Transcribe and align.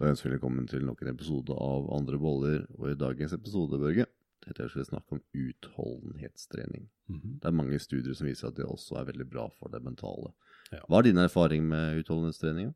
Da 0.00 0.08
ønsker 0.08 0.30
vi 0.30 0.38
velkommen 0.38 0.64
til 0.64 0.86
nok 0.88 1.02
en 1.04 1.10
episode 1.10 1.52
av 1.60 1.90
Andre 1.92 2.16
boller. 2.16 2.62
Og 2.78 2.86
i 2.88 2.96
dagens 2.96 3.34
episode, 3.36 3.76
Børge, 3.76 4.06
tenkte 4.40 4.62
jeg 4.64 4.72
skulle 4.72 4.88
snakke 4.88 5.18
om 5.18 5.20
utholdenhetstrening. 5.36 6.86
Mhm. 7.12 7.34
Det 7.42 7.50
er 7.50 7.58
mange 7.58 7.78
studier 7.78 8.16
som 8.16 8.30
viser 8.30 8.48
at 8.48 8.56
det 8.56 8.64
også 8.64 8.96
er 8.96 9.10
veldig 9.10 9.26
bra 9.28 9.44
for 9.58 9.68
det 9.68 9.82
mentale. 9.84 10.32
Ja. 10.72 10.80
Hva 10.88 11.02
er 11.02 11.10
din 11.10 11.20
erfaring 11.20 11.68
med 11.68 12.00
utholdenhetstrening? 12.00 12.72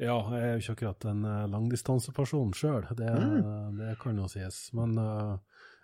Ja, 0.00 0.16
jeg 0.32 0.40
er 0.46 0.54
jo 0.54 0.62
ikke 0.62 0.76
akkurat 0.78 1.04
en 1.10 1.24
eh, 1.26 1.46
langdistanseperson 1.52 2.54
sjøl, 2.54 2.88
det, 2.96 3.12
det 3.76 3.98
kan 4.00 4.16
jo 4.16 4.28
sies. 4.32 4.72
Men 4.72 4.96
uh, 4.96 5.36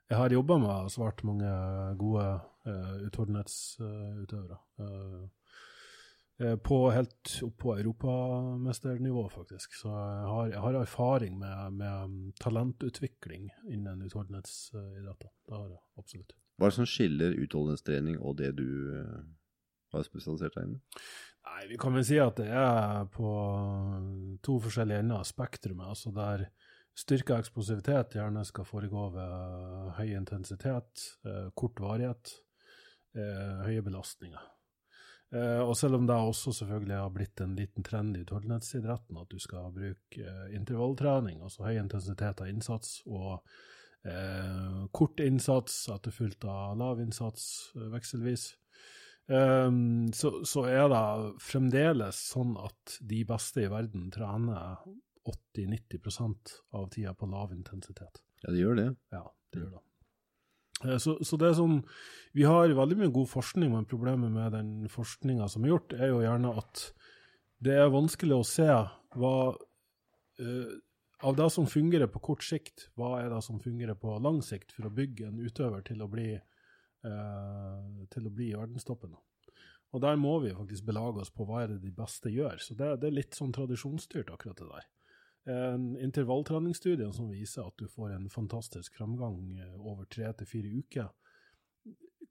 jeg 0.09 0.18
har 0.20 0.32
jobba 0.32 0.59
med 0.61 0.93
svært 0.93 1.22
mange 1.25 1.52
gode 2.00 2.25
uh, 2.68 2.96
utholdenhetsutøvere. 3.06 4.59
Eh, 4.80 4.84
eh, 4.84 5.44
på 6.35 6.79
helt 6.91 7.30
opp 7.46 7.57
på 7.62 7.77
europamesternivå, 7.79 9.29
faktisk. 9.30 9.77
Så 9.79 9.91
jeg 9.93 10.30
har, 10.33 10.48
jeg 10.51 10.62
har 10.64 10.79
erfaring 10.80 11.37
med, 11.39 11.77
med 11.79 12.33
talentutvikling 12.43 13.52
innen 13.70 14.02
utholdenhetsidretter. 14.02 15.30
Det 15.47 15.55
har 15.55 15.69
jeg 15.69 15.79
absolutt. 16.02 16.34
Hva 16.59 16.66
er 16.66 16.73
det 16.73 16.79
som 16.79 16.88
skiller 16.91 17.38
utholdenhetstrening 17.43 18.19
og 18.23 18.37
det 18.38 18.52
du 18.59 18.66
eh, 18.95 19.23
har 19.95 20.05
spesialisert 20.07 20.55
deg 20.55 20.69
innen? 20.69 20.83
Nei, 21.45 21.65
vi 21.69 21.79
kan 21.80 21.97
vel 21.97 22.07
si 22.07 22.16
at 22.23 22.38
det 22.41 22.46
er 22.48 23.09
på 23.12 23.30
to 24.45 24.55
forskjellige 24.65 25.02
ender 25.05 25.21
av 25.21 25.29
spektrumet. 25.29 25.91
Altså 25.91 26.12
der 26.15 26.46
styrke 26.96 27.35
og 27.35 27.43
eksplosivitet 27.43 28.16
gjerne 28.16 28.45
skal 28.48 28.69
foregå 28.69 29.09
ved 29.16 29.91
høy 29.98 30.15
intensitet, 30.15 31.09
eh, 31.27 31.51
kort 31.59 31.82
varighet, 31.82 32.37
eh, 33.19 33.66
høye 33.66 33.82
belastninger. 33.85 34.51
Eh, 35.34 35.61
og 35.61 35.74
selv 35.79 35.98
om 35.98 36.06
det 36.06 36.15
også 36.15 36.52
selvfølgelig 36.55 36.97
har 36.97 37.15
blitt 37.15 37.41
en 37.43 37.55
liten 37.59 37.87
trend 37.87 38.16
i 38.16 38.23
utholdenhetsidretten 38.23 39.19
at 39.19 39.30
du 39.33 39.38
skal 39.43 39.73
bruke 39.74 40.23
eh, 40.23 40.51
intervalltrening, 40.55 41.41
altså 41.43 41.66
høy 41.66 41.79
intensitet 41.80 42.43
av 42.45 42.51
innsats, 42.51 43.01
og 43.07 43.41
eh, 44.07 44.85
kort 44.95 45.23
innsats 45.24 45.88
etterfulgt 45.95 46.46
av 46.46 46.77
lav 46.79 47.02
innsats 47.02 47.73
vekselvis, 47.74 48.52
Um, 49.24 50.12
så, 50.12 50.43
så 50.45 50.66
er 50.68 50.90
det 50.93 51.05
fremdeles 51.40 52.18
sånn 52.35 52.51
at 52.60 52.99
de 53.01 53.23
beste 53.24 53.62
i 53.65 53.71
verden 53.73 54.10
trener 54.12 54.82
80-90% 55.24 56.52
av 56.77 56.90
tida 56.93 57.15
på 57.16 57.30
lav 57.32 57.55
intensitet. 57.57 58.21
Ja, 58.43 58.52
det 58.52 58.60
gjør 58.60 58.77
det. 58.82 58.90
Ja, 59.16 59.24
det 59.55 59.62
gjør 59.62 59.71
det. 59.79 59.82
Eh, 60.85 60.99
Så, 60.99 61.18
så 61.24 61.38
det 61.40 61.51
er 61.51 61.59
sånn 61.59 61.82
Vi 62.35 62.46
har 62.49 62.73
veldig 62.74 62.99
mye 63.01 63.15
god 63.15 63.30
forskning, 63.30 63.73
men 63.73 63.88
problemet 63.90 64.32
med 64.32 64.53
den 64.56 64.88
forskninga 64.91 65.49
som 65.49 65.65
er 65.65 65.75
gjort, 65.75 65.94
er 65.94 66.10
jo 66.10 66.22
gjerne 66.25 66.54
at 66.60 66.88
det 67.65 67.77
er 67.78 67.93
vanskelig 67.94 68.37
å 68.37 68.47
se 68.49 68.66
hva 69.15 69.37
uh, 69.55 70.72
Av 71.25 71.37
det 71.38 71.47
som 71.55 71.69
fungerer 71.71 72.10
på 72.10 72.21
kort 72.21 72.43
sikt, 72.44 72.88
hva 72.99 73.22
er 73.22 73.31
det 73.32 73.38
som 73.47 73.60
fungerer 73.62 73.97
på 73.97 74.19
lang 74.21 74.43
sikt 74.44 74.75
for 74.75 74.91
å 74.91 74.93
bygge 74.93 75.31
en 75.31 75.38
utøver 75.41 75.81
til 75.87 76.03
å 76.05 76.09
bli, 76.10 76.34
uh, 77.06 78.03
til 78.12 78.27
å 78.27 78.32
bli 78.34 78.50
verdenstoppen? 78.53 79.15
Og 79.94 80.03
der 80.03 80.19
må 80.21 80.34
vi 80.43 80.53
faktisk 80.53 80.84
belage 80.91 81.22
oss 81.22 81.31
på 81.31 81.47
hva 81.47 81.62
er 81.62 81.71
det 81.71 81.78
de 81.87 81.94
beste 81.94 82.28
gjør. 82.34 82.59
Så 82.60 82.75
det, 82.77 82.91
det 83.00 83.09
er 83.09 83.16
litt 83.22 83.38
sånn 83.38 83.55
tradisjonsstyrt, 83.55 84.34
akkurat 84.34 84.59
det 84.59 84.69
der. 84.69 84.88
En 85.44 85.91
intervalltreningsstudie 86.00 87.10
som 87.12 87.28
viser 87.28 87.66
at 87.66 87.76
du 87.76 87.88
får 87.91 88.14
en 88.14 88.31
fantastisk 88.32 88.97
framgang 88.97 89.59
eh, 89.60 89.75
over 89.76 90.09
tre 90.09 90.31
til 90.38 90.48
fire 90.48 90.70
uker, 90.81 91.10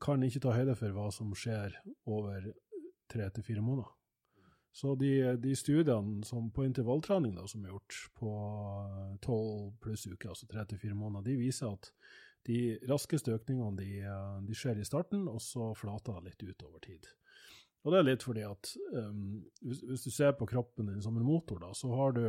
kan 0.02 0.24
ikke 0.26 0.42
ta 0.44 0.56
høyde 0.56 0.76
for 0.76 0.96
hva 0.96 1.10
som 1.14 1.36
skjer 1.38 1.76
over 2.10 2.50
tre 3.12 3.30
til 3.30 3.46
fire 3.46 3.62
måneder. 3.62 3.92
Så 4.74 4.96
de, 4.98 5.38
de 5.38 5.54
studiene 5.56 6.26
som 6.26 6.48
på 6.50 6.66
intervalltrening 6.66 7.36
da, 7.38 7.46
som 7.48 7.62
er 7.62 7.76
gjort 7.76 7.98
på 8.18 8.32
tolv 9.22 9.76
pluss 9.84 10.08
uker, 10.10 10.32
altså 10.34 10.50
tre 10.50 10.66
til 10.66 10.82
fire 10.82 10.98
måneder, 10.98 11.28
de 11.28 11.36
viser 11.38 11.70
at 11.70 11.92
de 12.50 12.80
raskeste 12.90 13.36
økningene 13.38 13.78
de, 13.78 13.92
eh, 14.02 14.40
de 14.48 14.58
skjer 14.58 14.82
i 14.82 14.88
starten, 14.88 15.28
og 15.30 15.38
så 15.46 15.70
flater 15.78 16.18
det 16.18 16.32
litt 16.32 16.50
ut 16.50 16.66
over 16.66 16.82
tid. 16.84 17.06
Og 17.84 17.94
det 17.94 18.00
er 18.00 18.08
litt 18.08 18.24
fordi 18.24 18.44
at 18.48 18.70
um, 18.96 19.42
hvis, 19.62 19.82
hvis 19.86 20.06
du 20.08 20.12
ser 20.16 20.36
på 20.40 20.48
kroppen 20.48 20.88
din 20.88 21.02
som 21.04 21.18
en 21.20 21.28
motor, 21.28 21.60
da, 21.60 21.74
så 21.76 21.92
har 21.94 22.16
du 22.16 22.26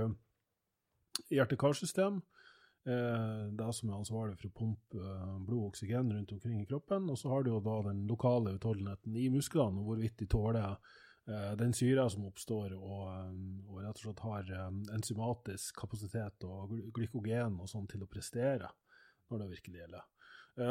hjerte-karsystem, 1.31 2.21
eh, 2.87 3.47
det 3.59 3.71
som 3.75 3.91
er 3.91 3.99
ansvarlig 3.99 4.37
for 4.39 4.51
å 4.51 4.59
pumpe 4.59 5.01
eh, 5.01 5.39
blod 5.47 5.63
og 5.63 5.73
oksygen 5.73 6.13
rundt 6.13 6.35
omkring 6.37 6.61
i 6.61 6.69
kroppen, 6.69 7.09
og 7.11 7.19
så 7.21 7.33
har 7.33 7.45
du 7.45 7.53
jo 7.53 7.63
da 7.65 7.81
den 7.89 8.05
lokale 8.11 8.55
utholdenheten 8.59 9.17
i 9.17 9.29
musklene, 9.33 9.81
og 9.81 9.91
hvorvidt 9.91 10.19
de 10.21 10.31
tåler 10.31 10.73
eh, 11.29 11.53
den 11.61 11.75
syra 11.77 12.09
som 12.13 12.27
oppstår, 12.29 12.75
og, 12.79 13.05
eh, 13.13 13.37
og 13.69 13.83
rett 13.83 14.01
og 14.01 14.09
slett 14.09 14.25
har 14.25 14.57
enzymatisk 14.95 15.85
kapasitet 15.85 16.49
og 16.49 16.75
glykogen 16.95 17.61
og 17.61 17.71
sånn 17.71 17.89
til 17.91 18.05
å 18.05 18.11
prestere 18.11 18.73
når 19.31 19.45
det 19.45 19.55
virkelig 19.55 19.81
gjelder. 19.85 20.11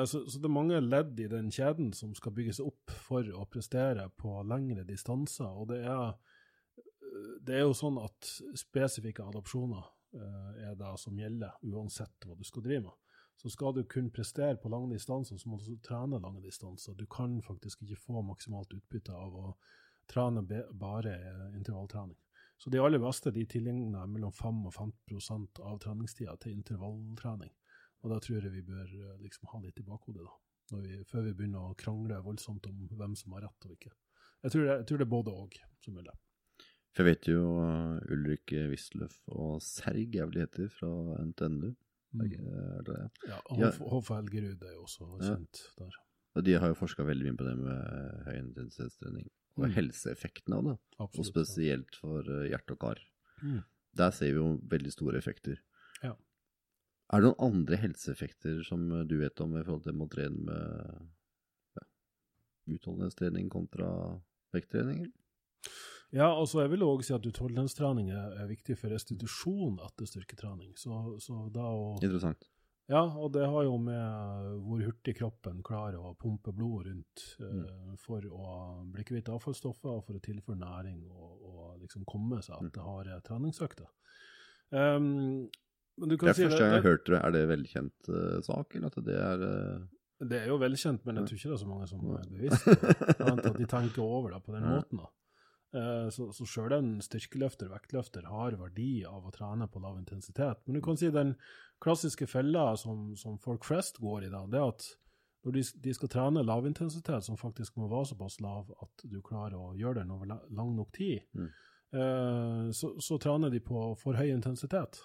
Så, 0.07 0.21
så 0.31 0.39
det 0.39 0.47
er 0.47 0.53
mange 0.55 0.77
ledd 0.79 1.17
i 1.19 1.25
den 1.27 1.49
kjeden 1.51 1.89
som 1.91 2.13
skal 2.15 2.31
bygges 2.31 2.61
opp 2.63 2.93
for 3.03 3.27
å 3.35 3.41
prestere 3.51 4.05
på 4.15 4.37
lengre 4.47 4.85
distanser, 4.87 5.49
og 5.49 5.73
det 5.73 5.81
er, 5.83 6.13
det 7.43 7.57
er 7.57 7.65
jo 7.65 7.73
sånn 7.75 7.97
at 7.99 8.29
spesifikke 8.55 9.25
adopsjoner 9.27 9.83
er 10.13 10.75
det 10.77 10.91
som 11.01 11.17
gjelder, 11.17 11.55
uansett 11.65 12.27
hva 12.27 12.35
du 12.37 12.43
skal 12.47 12.65
drive 12.65 12.85
med. 12.87 12.99
Så 13.41 13.49
skal 13.49 13.73
du 13.73 13.83
kunne 13.83 14.13
prestere 14.13 14.55
på 14.55 14.69
lange 14.69 14.93
distanser, 14.93 15.37
så 15.37 15.49
må 15.49 15.57
du 15.59 15.75
trene 15.83 16.19
lange 16.21 16.41
distanser. 16.41 16.93
Du 16.93 17.05
kan 17.05 17.41
faktisk 17.41 17.81
ikke 17.83 17.99
få 17.99 18.21
maksimalt 18.21 18.73
utbytte 18.73 19.15
av 19.17 19.35
å 19.35 19.55
trene 20.09 20.43
bare 20.71 21.15
eh, 21.17 21.57
intervalltrening. 21.57 22.17
Så 22.57 22.69
de 22.69 22.79
aller 22.79 23.01
beste 23.01 23.31
de 23.31 23.45
tilegner 23.49 24.07
mellom 24.07 24.31
5 24.31 24.61
og 24.69 24.73
15 24.73 25.63
av 25.65 25.79
treningstida 25.83 26.37
til 26.39 26.55
intervalltrening. 26.55 27.51
Og 28.03 28.11
da 28.11 28.19
tror 28.23 28.39
jeg 28.39 28.53
vi 28.53 28.63
bør 28.67 28.87
eh, 28.87 29.17
liksom 29.25 29.49
ha 29.51 29.61
litt 29.63 29.79
i 29.79 29.87
bakhodet, 29.87 30.23
da. 30.23 30.39
Vi, 30.79 31.01
før 31.05 31.25
vi 31.27 31.33
begynner 31.35 31.69
å 31.69 31.75
krangle 31.77 32.21
voldsomt 32.23 32.65
om 32.69 32.85
hvem 32.95 33.17
som 33.19 33.35
har 33.35 33.43
rett 33.45 33.65
og 33.67 33.73
ikke. 33.75 33.91
Jeg 34.45 34.53
tror 34.53 34.63
det, 34.63 34.77
jeg 34.77 34.87
tror 34.89 35.01
det 35.01 35.05
er 35.05 35.11
både 35.11 35.33
og 35.43 35.57
som 35.83 35.97
gjelder. 35.99 36.15
For 36.93 37.03
jeg 37.03 37.15
vet 37.15 37.27
jo 37.31 37.41
uh, 37.57 37.97
Ulrik 38.13 38.51
Wisløff 38.69 39.15
og 39.33 39.61
Serg 39.65 40.13
er 40.15 40.27
vel 40.29 40.43
heter 40.43 40.69
fra 40.69 40.89
NTNU. 41.25 41.71
Er 42.21 42.83
det 42.85 42.93
det? 42.93 43.05
Ja, 43.27 43.39
Ja. 43.57 43.65
Hoff, 43.71 43.79
Hoff 43.89 44.09
Helgerud 44.13 44.61
er 44.61 44.73
jo 44.75 44.83
også 44.85 45.07
Ja. 45.23 45.31
kjent 45.35 45.63
der. 45.79 45.95
Og 46.35 46.43
de 46.45 46.53
har 46.53 46.67
jo 46.69 46.73
forska 46.77 47.03
veldig 47.05 47.25
mye 47.31 47.37
på 47.37 47.45
det 47.47 47.55
med 47.57 48.25
høy 48.27 48.37
intensitetstrening 48.41 49.29
og 49.57 49.67
Mm. 49.67 49.73
helseeffekten 49.73 50.53
av 50.53 50.63
det. 50.63 50.77
Og 50.99 51.09
Absolutt. 51.09 51.31
spesielt 51.33 51.95
for 51.95 52.21
hjerte 52.23 52.71
og 52.73 52.79
kar. 52.79 52.99
Mm. 53.43 53.63
Der 53.95 54.09
ser 54.11 54.31
vi 54.33 54.37
jo 54.39 54.57
veldig 54.67 54.91
store 54.91 55.17
effekter. 55.17 55.57
Ja. 56.03 56.13
Er 57.13 57.21
det 57.21 57.29
noen 57.35 57.53
andre 57.53 57.77
helseeffekter 57.77 58.63
som 58.65 58.87
du 59.07 59.17
vet 59.19 59.39
om 59.41 59.55
i 59.57 59.63
forhold 59.63 59.83
til 59.83 59.93
å 59.93 60.09
trene 60.09 60.45
med 60.45 61.09
ja, 61.77 61.83
utholdenhetstrening 62.75 63.49
kontra 63.49 64.21
vekttrening? 64.53 65.01
eller? 65.05 65.11
Ja, 66.13 66.27
altså 66.29 66.61
jeg 66.61 66.69
vil 66.75 66.83
også 66.85 67.07
si 67.07 67.13
at 67.15 67.25
utholdenhetstrening 67.25 68.11
er, 68.13 68.43
viktig 68.49 68.75
for 68.77 68.93
restitusjon 68.93 69.79
etter 69.81 70.09
styrketrening. 70.09 70.75
Så, 70.77 71.17
så 71.23 71.47
da 71.53 71.65
å 71.73 71.95
Interessant. 71.97 72.45
Ja, 72.91 73.01
og 73.01 73.31
det 73.33 73.45
har 73.47 73.63
jo 73.63 73.77
med 73.79 74.49
hvor 74.65 74.81
hurtig 74.83 75.15
kroppen 75.17 75.61
klarer 75.63 76.03
å 76.03 76.11
pumpe 76.19 76.51
blod 76.53 76.89
rundt 76.89 77.23
eh, 77.39 77.93
for 78.03 78.25
å 78.27 78.57
bli 78.91 79.05
kvitt 79.07 79.31
avfallsstoffer 79.31 79.87
og 79.87 80.03
for 80.03 80.19
å 80.19 80.23
tilføre 80.23 80.59
næring 80.59 80.99
og, 81.07 81.31
og 81.47 81.79
liksom 81.85 82.03
komme 82.05 82.41
seg 82.43 82.67
etter 82.67 82.83
harde 82.83 83.21
treningsøkter. 83.23 83.87
Um, 84.75 85.47
men 85.95 86.11
du 86.11 86.17
Det 86.17 86.33
er 86.33 86.37
si 86.37 86.45
første 86.49 86.59
gang 86.59 86.75
jeg 86.75 86.81
har 86.81 86.87
hørt 86.89 87.07
det. 87.07 87.17
Er 87.21 87.35
det 87.37 87.43
velkjent 87.53 88.11
uh, 88.11 88.37
sak, 88.43 88.75
eller 88.75 88.91
at 88.91 89.01
det 89.07 89.17
er 89.31 89.47
uh, 89.47 89.89
det 90.23 90.39
er 90.39 90.51
jo 90.51 90.59
velkjent, 90.61 91.01
men 91.07 91.19
jeg 91.19 91.29
tror 91.29 91.39
ikke 91.39 91.49
det 91.49 91.55
er 91.55 91.63
så 91.63 91.67
mange 91.67 91.87
som 91.89 92.03
er 92.15 92.27
bevisst 92.31 92.63
på 92.63 92.75
det. 92.79 93.15
At 93.31 93.57
de 93.57 93.65
tenker 93.75 94.03
over 94.05 94.35
det 94.35 94.39
på 94.45 94.53
den 94.55 94.67
måten. 94.69 95.01
da. 95.01 95.09
Eh, 95.73 96.09
Så, 96.13 96.27
så 96.37 96.45
sjøl 96.45 96.73
en 96.77 96.89
styrkeløfter, 97.01 97.69
vektløfter, 97.71 98.27
har 98.29 98.57
verdi 98.59 99.03
av 99.09 99.25
å 99.25 99.31
trene 99.33 99.65
på 99.67 99.81
lav 99.81 99.97
intensitet. 99.97 100.59
Men 100.67 100.75
du 100.77 100.81
kan 100.85 100.97
si 100.97 101.09
den 101.09 101.35
klassiske 101.81 102.27
fella 102.29 102.75
som, 102.77 103.15
som 103.17 103.39
folk 103.41 103.65
flest 103.65 103.97
går 103.97 104.27
i, 104.27 104.29
da, 104.29 104.43
det 104.47 104.59
er 104.61 104.67
at 104.69 104.85
når 105.43 105.55
de, 105.57 105.63
de 105.83 105.93
skal 105.97 106.07
trene 106.13 106.43
lav 106.45 106.67
intensitet, 106.69 107.25
som 107.25 107.35
faktisk 107.35 107.75
må 107.81 107.89
være 107.91 108.05
såpass 108.13 108.37
lav 108.39 108.69
at 108.85 109.03
du 109.03 109.17
klarer 109.25 109.57
å 109.59 109.73
gjøre 109.75 110.03
den 110.03 110.13
over 110.15 110.29
lang 110.29 110.75
nok 110.77 110.93
tid, 110.95 111.25
Mm. 111.33 111.49
eh, 111.97 112.69
så, 112.71 112.93
så 113.01 113.17
trener 113.19 113.49
de 113.51 113.59
på 113.59 113.81
for 113.99 114.13
høy 114.15 114.29
intensitet. 114.31 115.01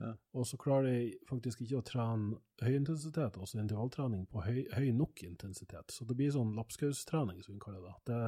Ja. 0.00 0.12
Og 0.34 0.46
så 0.46 0.56
klarer 0.58 0.86
de 0.92 1.16
faktisk 1.28 1.60
ikke 1.64 1.80
å 1.80 1.84
trene 1.86 2.38
høy 2.62 2.76
intensitet, 2.76 3.36
altså 3.38 3.58
intervalltrening, 3.60 4.26
på 4.30 4.44
høy, 4.44 4.62
høy 4.76 4.92
nok 4.92 5.22
intensitet. 5.26 5.90
Så 5.94 6.04
det 6.06 6.16
blir 6.20 6.30
sånn 6.34 6.54
lapskaustrening, 6.56 7.42
som 7.42 7.54
vi 7.56 7.60
kaller 7.64 7.82
det. 7.88 7.96
Det, 8.12 8.22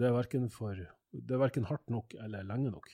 det 0.00 0.06
er 0.10 0.16
verken 0.18 0.50
for 0.52 0.74
det 1.14 1.36
er 1.36 1.42
verken 1.44 1.68
hardt 1.70 1.90
nok 1.92 2.16
eller 2.18 2.46
lenge 2.46 2.72
nok. 2.74 2.90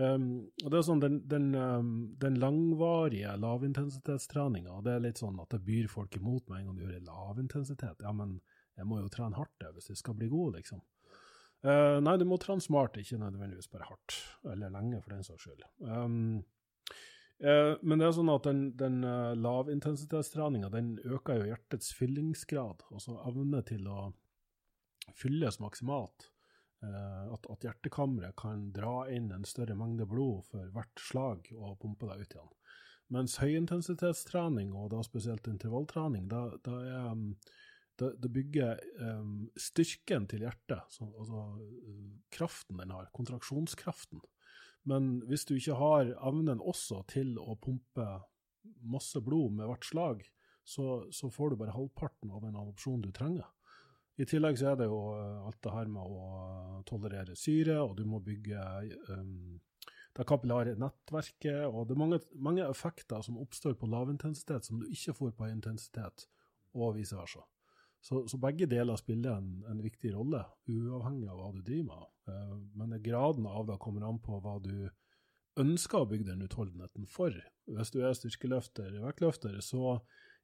Um, 0.00 0.46
og 0.62 0.70
det 0.72 0.78
er 0.78 0.84
sånn, 0.86 1.02
Den, 1.02 1.18
den, 1.28 1.50
um, 1.52 1.88
den 2.20 2.38
langvarige 2.40 3.34
lavintensitetstreninga, 3.36 4.78
det 4.86 4.94
er 4.94 5.04
litt 5.04 5.20
sånn 5.20 5.36
at 5.42 5.52
det 5.52 5.60
byr 5.66 5.90
folk 5.92 6.16
imot 6.16 6.48
med 6.48 6.62
en 6.62 6.70
gang 6.70 6.78
du 6.78 6.86
hører 6.86 7.04
lavintensitet. 7.04 8.00
Ja, 8.00 8.14
men 8.16 8.38
jeg 8.78 8.88
må 8.88 9.02
jo 9.02 9.12
trene 9.12 9.36
hardt 9.36 9.52
det 9.60 9.74
hvis 9.74 9.90
jeg 9.92 10.00
skal 10.00 10.16
bli 10.16 10.30
god, 10.32 10.56
liksom. 10.56 10.80
Uh, 11.62 12.00
nei, 12.02 12.16
du 12.18 12.24
må 12.26 12.40
trene 12.42 12.64
smart, 12.64 12.96
ikke 12.98 13.20
nødvendigvis 13.20 13.70
bare 13.70 13.86
hardt, 13.90 14.16
eller 14.48 14.72
lenge, 14.72 15.02
for 15.04 15.14
den 15.14 15.28
saks 15.28 15.44
skyld. 15.44 15.62
Um, 15.84 16.40
uh, 17.44 17.76
men 17.84 18.00
det 18.00 18.08
er 18.08 18.16
sånn 18.16 18.32
at 18.32 18.48
den, 18.48 18.64
den 18.80 18.98
uh, 19.04 19.36
lavintensitetstreninga 19.38 20.72
den 20.72 20.96
øker 21.04 21.38
jo 21.38 21.52
hjertets 21.52 21.92
fyllingsgrad, 22.00 22.82
altså 22.90 23.20
evne 23.28 23.60
til 23.68 23.86
å 23.92 24.08
fylles 25.20 25.60
maksimalt. 25.60 26.31
Uh, 26.82 27.30
at, 27.30 27.44
at 27.46 27.62
hjertekammeret 27.62 28.34
kan 28.40 28.64
dra 28.74 29.04
inn 29.14 29.28
en 29.30 29.44
større 29.46 29.76
mengde 29.78 30.02
blod 30.10 30.40
for 30.48 30.66
hvert 30.74 30.98
slag 30.98 31.46
og 31.54 31.76
pumpe 31.78 32.08
deg 32.10 32.24
ut 32.24 32.34
igjen. 32.34 32.48
Mens 33.12 33.36
høyintensitetstrening, 33.38 34.72
og 34.74 34.88
da 34.90 35.02
spesielt 35.06 35.46
intervalltrening, 35.46 36.26
da, 36.32 36.40
da 36.66 36.80
er 36.82 37.06
um, 37.12 37.28
det, 38.00 38.08
det, 38.24 38.32
bygger 38.34 38.82
um, 38.98 39.46
styrken 39.54 40.26
til 40.32 40.42
hjertet, 40.42 40.82
så, 40.90 41.06
altså 41.06 41.44
uh, 41.60 42.10
kraften 42.34 42.82
den 42.82 42.94
har, 42.96 43.10
kontraksjonskraften. 43.14 44.22
Men 44.88 45.20
hvis 45.30 45.46
du 45.46 45.54
ikke 45.54 45.78
har 45.78 46.10
evnen 46.18 46.58
også 46.58 47.04
til 47.12 47.36
å 47.38 47.54
pumpe 47.62 48.08
masse 48.82 49.22
blod 49.22 49.54
med 49.54 49.70
hvert 49.70 49.86
slag, 49.86 50.26
så, 50.64 51.04
så 51.14 51.30
får 51.30 51.52
du 51.52 51.60
bare 51.62 51.74
halvparten 51.74 52.34
av 52.34 52.42
den 52.42 52.58
adopsjonen 52.58 53.06
du 53.06 53.12
trenger. 53.14 53.46
I 54.22 54.26
tillegg 54.28 54.58
så 54.60 54.72
er 54.72 54.78
det 54.78 54.86
jo 54.86 55.00
alt 55.48 55.58
det 55.64 55.74
her 55.74 55.88
med 55.90 56.14
å 56.14 56.82
tolerere 56.86 57.34
syre, 57.38 57.80
og 57.82 57.96
du 57.98 58.04
må 58.06 58.20
bygge 58.22 58.60
um, 59.10 59.58
det 60.14 60.26
kapillare 60.28 60.76
nettverket, 60.78 61.64
og 61.66 61.88
det 61.88 61.96
er 61.96 62.02
mange, 62.02 62.20
mange, 62.36 62.66
effekter 62.68 63.24
som 63.24 63.40
oppstår 63.42 63.74
på 63.80 63.88
lavintensitet 63.90 64.68
som 64.68 64.78
du 64.78 64.86
ikke 64.92 65.16
får 65.16 65.34
på 65.38 65.48
intensitet, 65.50 66.26
og 66.76 66.94
vice 66.98 67.16
versa. 67.18 67.42
Så, 68.02 68.24
så 68.30 68.38
begge 68.42 68.66
deler 68.66 68.98
spiller 68.98 69.38
en, 69.38 69.62
en, 69.70 69.82
viktig 69.82 70.10
rolle, 70.14 70.42
uavhengig 70.70 71.28
av 71.30 71.38
hva 71.38 71.50
du 71.54 71.60
driver 71.62 71.88
med. 71.90 72.08
Uh, 72.30 72.56
men 72.78 72.98
graden 73.02 73.46
av 73.50 73.66
det 73.70 73.80
kommer 73.82 74.06
an 74.06 74.20
på 74.22 74.38
hva 74.42 74.58
du 74.62 74.74
ønsker 75.60 76.02
å 76.02 76.08
bygge 76.10 76.30
den 76.30 76.46
utholdenheten 76.46 77.06
for. 77.10 77.34
Hvis 77.70 77.92
du 77.94 78.02
er 78.02 78.14
styrkeløfter, 78.16 78.94
vektløfter, 79.02 79.58
så 79.64 79.98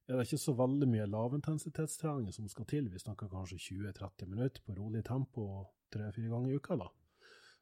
er 0.08 0.16
det 0.16 0.25
ikke 0.25 0.40
så 0.40 0.55
veldig 0.56 0.88
mye 0.88 1.08
lavintensitetstrening 1.10 2.32
som 2.32 2.49
skal 2.49 2.66
til. 2.69 2.88
Vi 2.88 3.00
snakker 3.02 3.28
kanskje 3.32 3.58
20-30 3.60 4.31
minutter 4.31 4.64
på 4.64 4.76
rolig 4.78 5.05
tempo 5.05 5.66
tre-fire 5.93 6.31
ganger 6.32 6.55
i 6.55 6.56
uka. 6.56 6.78
da. 6.81 6.88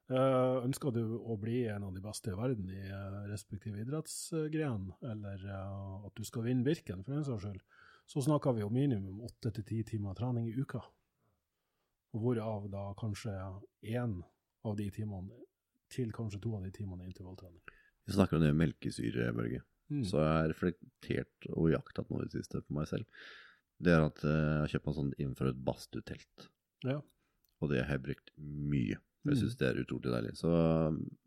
Uh, 0.06 0.62
ønsker 0.62 0.92
du 0.94 1.00
å 1.18 1.34
bli 1.42 1.64
en 1.66 1.88
av 1.88 1.94
de 1.96 2.00
beste 2.04 2.30
i 2.30 2.36
verden 2.38 2.68
i 2.70 2.84
uh, 2.86 3.24
respektive 3.26 3.80
idrettsgren, 3.82 4.92
eller 5.02 5.42
uh, 5.50 6.06
at 6.06 6.14
du 6.14 6.22
skal 6.22 6.46
vinne 6.46 6.62
Birken, 6.62 7.02
for 7.02 7.16
den 7.16 7.26
saks 7.26 7.42
skyld, 7.42 7.64
så 8.06 8.22
snakker 8.22 8.54
vi 8.54 8.62
om 8.62 8.70
minimum 8.70 9.24
åtte 9.26 9.50
til 9.56 9.66
ti 9.66 9.80
timer 9.88 10.14
trening 10.14 10.46
i 10.46 10.54
uka. 10.54 10.84
Og 12.14 12.22
hvorav 12.22 12.68
da 12.70 12.92
kanskje 13.00 13.34
én 13.82 14.20
av 14.62 14.78
de 14.78 14.86
timene 14.94 15.42
til 15.90 16.14
kanskje 16.14 16.38
to 16.44 16.54
av 16.54 16.62
de 16.62 16.70
timene 16.70 17.02
er 17.02 17.10
intervalltrening. 17.10 17.62
Vi 18.06 18.14
snakker 18.14 18.38
om 18.38 18.46
det 18.46 18.54
melkesyre, 18.54 19.32
Børge. 19.34 19.64
Mm. 19.92 20.04
Så 20.08 20.18
jeg 20.18 20.32
har 20.32 20.48
reflektert 20.50 21.50
og 21.52 21.70
jaktet 21.72 22.08
noe 22.10 22.24
i 22.24 22.28
det 22.28 22.40
siste 22.40 22.62
på 22.64 22.76
meg 22.76 22.88
selv. 22.90 23.26
Det 23.76 23.92
er 23.92 24.06
at 24.06 24.22
jeg 24.24 24.60
har 24.62 24.72
kjøpt 24.72 24.88
meg 24.88 24.96
sånn 24.96 25.50
et 25.50 25.60
badstutelt. 25.66 26.48
Ja. 26.86 27.00
Og 27.62 27.70
det 27.72 27.84
har 27.84 27.96
jeg 27.96 28.06
brukt 28.08 28.32
mye. 28.40 28.98
Jeg 29.26 29.34
mm. 29.34 29.38
syns 29.40 29.56
det 29.60 29.68
er 29.68 29.80
utrolig 29.82 30.12
deilig. 30.12 30.34
Så 30.38 30.50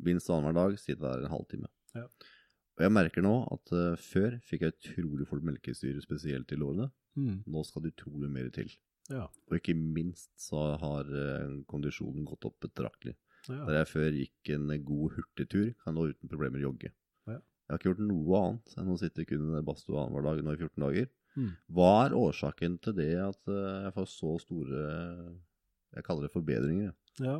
minst 0.05 0.29
annenhver 0.31 0.57
dag 0.57 0.77
sitte 0.81 1.03
der 1.03 1.25
en 1.25 1.33
halvtime. 1.33 1.71
Ja. 1.97 2.05
Og 2.79 2.85
jeg 2.85 2.95
merker 2.95 3.25
nå 3.25 3.33
at 3.51 3.73
uh, 3.75 3.95
før 3.99 4.37
fikk 4.47 4.63
jeg 4.63 4.77
utrolig 4.77 5.27
fort 5.27 5.43
melkesyre, 5.45 5.99
spesielt 6.03 6.53
i 6.55 6.59
lårene. 6.59 6.87
Mm. 7.19 7.41
Nå 7.51 7.63
skal 7.67 7.83
det 7.83 7.95
utrolig 7.97 8.29
mer 8.31 8.47
til. 8.55 8.71
Ja. 9.11 9.25
Og 9.49 9.57
ikke 9.57 9.75
minst 9.75 10.31
så 10.39 10.77
har 10.79 11.09
uh, 11.09 11.59
kondisjonen 11.69 12.27
gått 12.29 12.47
opp 12.47 12.59
betraktelig. 12.63 13.17
Ja. 13.49 13.65
Der 13.65 13.81
jeg 13.81 13.89
før 13.91 14.15
gikk 14.15 14.53
en 14.55 14.71
god 14.85 15.17
hurtigtur, 15.17 15.73
kan 15.83 15.95
nå 15.97 16.09
uten 16.13 16.31
problemer 16.31 16.63
jogge. 16.63 16.93
Jeg 17.69 17.75
har 17.75 17.79
ikke 17.79 17.91
gjort 17.91 18.07
noe 18.09 18.41
annet 18.41 18.75
enn 18.81 18.89
å 18.89 18.97
sitte 18.97 19.27
kun 19.29 19.53
i 19.59 19.61
badstua 19.65 20.01
annenhver 20.01 20.25
dag 20.25 20.41
nå 20.41 20.55
i 20.55 20.57
14 20.57 20.85
dager. 20.87 21.11
Mm. 21.37 21.51
Hva 21.77 21.91
er 22.07 22.17
årsaken 22.17 22.79
til 22.81 22.95
det 22.97 23.13
at 23.21 23.51
uh, 23.51 23.85
jeg 23.85 23.93
får 23.93 24.07
så 24.09 24.31
store 24.41 24.81
Jeg 25.93 26.05
kaller 26.05 26.25
det 26.25 26.33
forbedringer. 26.33 26.95
Ja. 27.21 27.37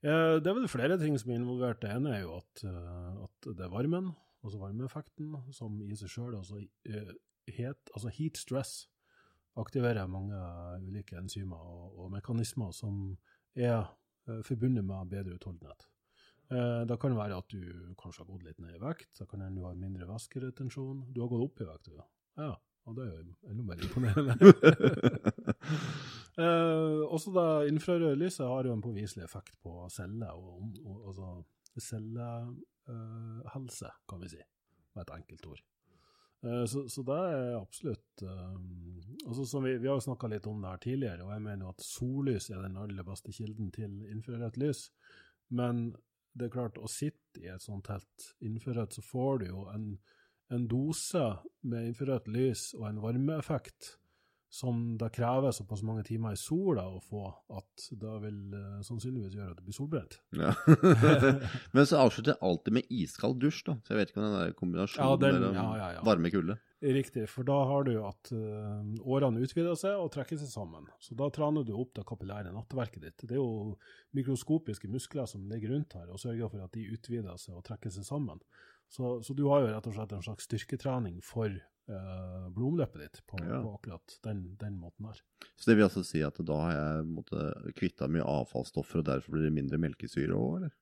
Eh, 0.00 0.38
det 0.40 0.48
er 0.48 0.56
vel 0.56 0.68
flere 0.70 0.96
ting 1.00 1.16
som 1.20 1.30
er 1.30 1.40
involvert. 1.40 1.82
Det 1.82 1.90
ene 1.92 2.14
er 2.16 2.22
jo 2.24 2.38
at, 2.38 2.64
eh, 2.64 3.24
at 3.26 3.50
det 3.56 3.66
er 3.66 3.72
varmen, 3.72 4.14
altså 4.42 4.60
varmeeffekten, 4.62 5.34
som 5.52 5.76
i 5.84 5.96
seg 5.96 6.08
sjøl 6.08 6.38
altså, 6.38 6.62
eh, 6.88 7.12
altså 7.92 8.12
heat 8.16 8.40
stress 8.40 8.88
aktiverer 9.60 10.08
mange 10.08 10.38
ulike 10.86 11.18
enzymer 11.18 11.58
og, 11.58 11.98
og 11.98 12.12
mekanismer 12.14 12.70
som 12.72 13.18
er 13.54 13.90
forbundet 14.46 14.84
med 14.86 15.10
bedre 15.10 15.34
utholdenhet. 15.34 15.88
Det 16.50 16.96
kan 16.98 17.12
være 17.14 17.36
at 17.38 17.52
du 17.52 17.92
kanskje 18.00 18.24
har 18.24 18.28
gått 18.32 18.42
litt 18.42 18.56
ned 18.58 18.74
i 18.74 18.80
vekt, 18.82 19.12
da 19.20 19.26
kan 19.30 19.44
hende 19.44 19.60
du 19.60 19.66
har 19.68 19.76
mindre 19.78 20.08
væskeretensjon. 20.08 21.04
Du 21.14 21.20
har 21.22 21.28
gått 21.30 21.44
opp 21.44 21.60
i 21.62 21.66
vekt, 21.68 21.92
du. 21.92 22.00
Ja, 22.40 22.56
og 22.88 22.96
det 22.96 23.04
er 23.06 23.12
jo 23.12 23.52
enda 23.52 23.66
mer 23.68 23.84
imponerende. 23.86 24.34
Eh, 26.40 27.00
også 27.10 27.32
infrarøde 27.68 28.16
lyset 28.16 28.46
har 28.46 28.64
jo 28.64 28.72
en 28.72 28.84
påviselig 28.84 29.24
effekt 29.26 29.56
på 29.60 29.88
celler, 29.92 30.30
og, 30.30 30.62
og, 30.86 30.96
altså 31.10 31.26
cellehelse, 31.84 33.88
eh, 33.90 33.96
kan 34.08 34.22
vi 34.22 34.28
si, 34.30 34.38
med 34.94 35.02
et 35.02 35.12
enkelt 35.18 35.44
ord. 35.50 35.62
Eh, 36.46 36.64
så, 36.70 36.78
så, 36.88 37.00
det 37.04 37.18
er 37.34 37.58
absolutt 37.58 38.22
uh, 38.24 38.56
altså 39.26 39.60
vi, 39.60 39.70
vi, 39.82 39.88
har 39.90 39.96
jo 39.98 40.06
snakka 40.06 40.26
litt 40.32 40.46
om 40.48 40.62
det 40.62 40.70
her 40.70 40.80
tidligere, 40.86 41.24
og 41.26 41.32
jeg 41.34 41.42
mener 41.44 41.62
jo 41.66 41.74
at 41.74 41.84
sollys 41.84 42.46
er 42.54 42.60
den 42.64 42.80
aller 42.80 43.04
beste 43.10 43.30
kilden 43.36 43.68
til 43.76 43.92
infrarødt 44.14 44.56
lys. 44.62 44.80
Men 45.50 45.74
det 46.40 46.48
er 46.48 46.54
klart, 46.54 46.80
å 46.80 46.88
sitte 46.90 47.42
i 47.42 47.50
et 47.52 47.62
sånt 47.62 47.86
telt 47.88 48.30
infrarødt, 48.44 48.96
så 48.96 49.04
får 49.04 49.42
du 49.42 49.46
jo 49.50 49.64
en, 49.72 49.86
en 50.54 50.66
dose 50.70 51.24
med 51.68 51.90
infrarødt 51.92 52.30
lys 52.32 52.70
og 52.78 52.88
en 52.88 53.02
varmeeffekt 53.04 53.94
som 54.50 54.98
det 54.98 55.12
krever 55.14 55.52
såpass 55.54 55.82
mange 55.86 56.02
timer 56.02 56.34
i 56.34 56.38
sola 56.38 56.82
å 56.90 56.98
få 57.06 57.22
at 57.54 57.84
det 58.00 58.14
vil 58.24 58.38
uh, 58.50 58.80
sannsynligvis 58.82 59.36
gjøre 59.36 59.52
at 59.54 59.60
du 59.60 59.68
blir 59.68 59.76
solbrent. 59.76 60.16
Ja. 60.34 60.50
Men 61.76 61.86
så 61.86 62.00
avslutter 62.02 62.34
jeg 62.34 62.42
alltid 62.48 62.76
med 62.80 62.90
iskald 62.90 63.38
dusj, 63.38 63.60
da. 63.68 63.76
Så 63.84 63.94
jeg 63.94 64.00
vet 64.00 64.10
ikke 64.10 64.18
om 64.18 64.26
den 64.26 64.34
der 64.40 64.56
kombinasjonen 64.58 65.06
ja, 65.06 65.20
den, 65.22 65.38
mellom 65.38 65.60
ja, 65.60 65.92
ja, 65.94 66.02
varme 66.06 66.32
kulde. 66.34 66.58
Riktig, 66.80 67.28
for 67.30 67.46
da 67.46 67.60
har 67.68 67.86
du 67.86 67.92
at 68.02 68.32
uh, 68.34 68.82
årene 69.06 69.44
utvider 69.44 69.78
seg 69.78 70.02
og 70.02 70.10
trekker 70.16 70.40
seg 70.40 70.50
sammen. 70.50 70.90
Så 70.98 71.14
da 71.14 71.30
trener 71.30 71.62
du 71.66 71.74
opp 71.76 71.94
det 72.00 72.06
kapillære 72.08 72.50
nattverket 72.56 73.06
ditt. 73.06 73.22
Det 73.22 73.36
er 73.36 73.42
jo 73.42 73.76
mikroskopiske 74.18 74.90
muskler 74.90 75.30
som 75.30 75.46
ligger 75.52 75.76
rundt 75.76 75.94
her 75.94 76.10
og 76.10 76.18
sørger 76.18 76.50
for 76.50 76.66
at 76.66 76.74
de 76.74 76.88
utvider 76.90 77.38
seg 77.38 77.54
og 77.54 77.62
trekker 77.70 77.94
seg 77.94 78.08
sammen. 78.08 78.42
Så, 78.90 79.20
så 79.22 79.34
du 79.38 79.44
har 79.46 79.62
jo 79.62 79.70
rett 79.70 79.86
og 79.86 79.94
slett 79.94 80.12
en 80.16 80.24
slags 80.24 80.48
styrketrening 80.48 81.20
for 81.22 81.46
eh, 81.46 82.46
blodomløpet 82.50 83.04
ditt 83.04 83.20
på, 83.30 83.38
ja. 83.38 83.60
på 83.62 83.74
akkurat 83.76 84.16
den, 84.26 84.42
den, 84.58 84.80
måten 84.82 85.06
her. 85.06 85.20
Så 85.54 85.70
det 85.70 85.76
vil 85.78 85.86
altså 85.86 86.02
si 86.06 86.24
at 86.26 86.40
da 86.42 86.56
har 86.64 86.74
jeg 86.74 87.74
kvitta 87.78 88.10
mye 88.10 88.26
avfallsstoffer, 88.26 89.04
og 89.04 89.10
derfor 89.12 89.36
blir 89.36 89.46
det 89.46 89.54
mindre 89.54 89.78
melkesyre 89.82 90.34
òg, 90.34 90.56
eller? 90.58 90.74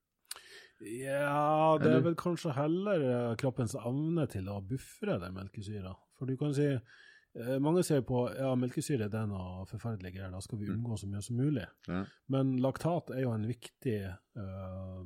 Ja, 0.79 1.75
det 1.81 1.91
er 1.91 2.03
vel 2.05 2.15
kanskje 2.17 2.55
heller 2.55 3.03
uh, 3.03 3.35
kroppens 3.39 3.75
evne 3.75 4.23
til 4.31 4.47
å 4.47 4.61
buffre 4.63 5.17
den 5.19 5.35
melkesyra. 5.35 5.91
For 6.15 6.29
du 6.29 6.37
kan 6.39 6.53
si 6.55 6.69
uh, 6.71 7.57
mange 7.61 7.83
ser 7.83 8.05
på 8.07 8.23
ja, 8.31 8.53
melkesyre 8.57 9.09
det 9.11 9.19
er 9.19 9.27
noe 9.27 9.67
forferdelig 9.69 10.13
greier, 10.15 10.31
da 10.31 10.39
skal 10.41 10.61
vi 10.61 10.69
mm. 10.69 10.77
unngå 10.77 10.97
så 11.01 11.09
mye 11.11 11.23
som 11.25 11.41
mulig. 11.43 11.67
Ja. 11.91 12.05
Men 12.31 12.55
laktat 12.63 13.11
er 13.11 13.25
jo 13.25 13.35
en 13.35 13.45
viktig 13.49 13.97
uh, 14.07 15.03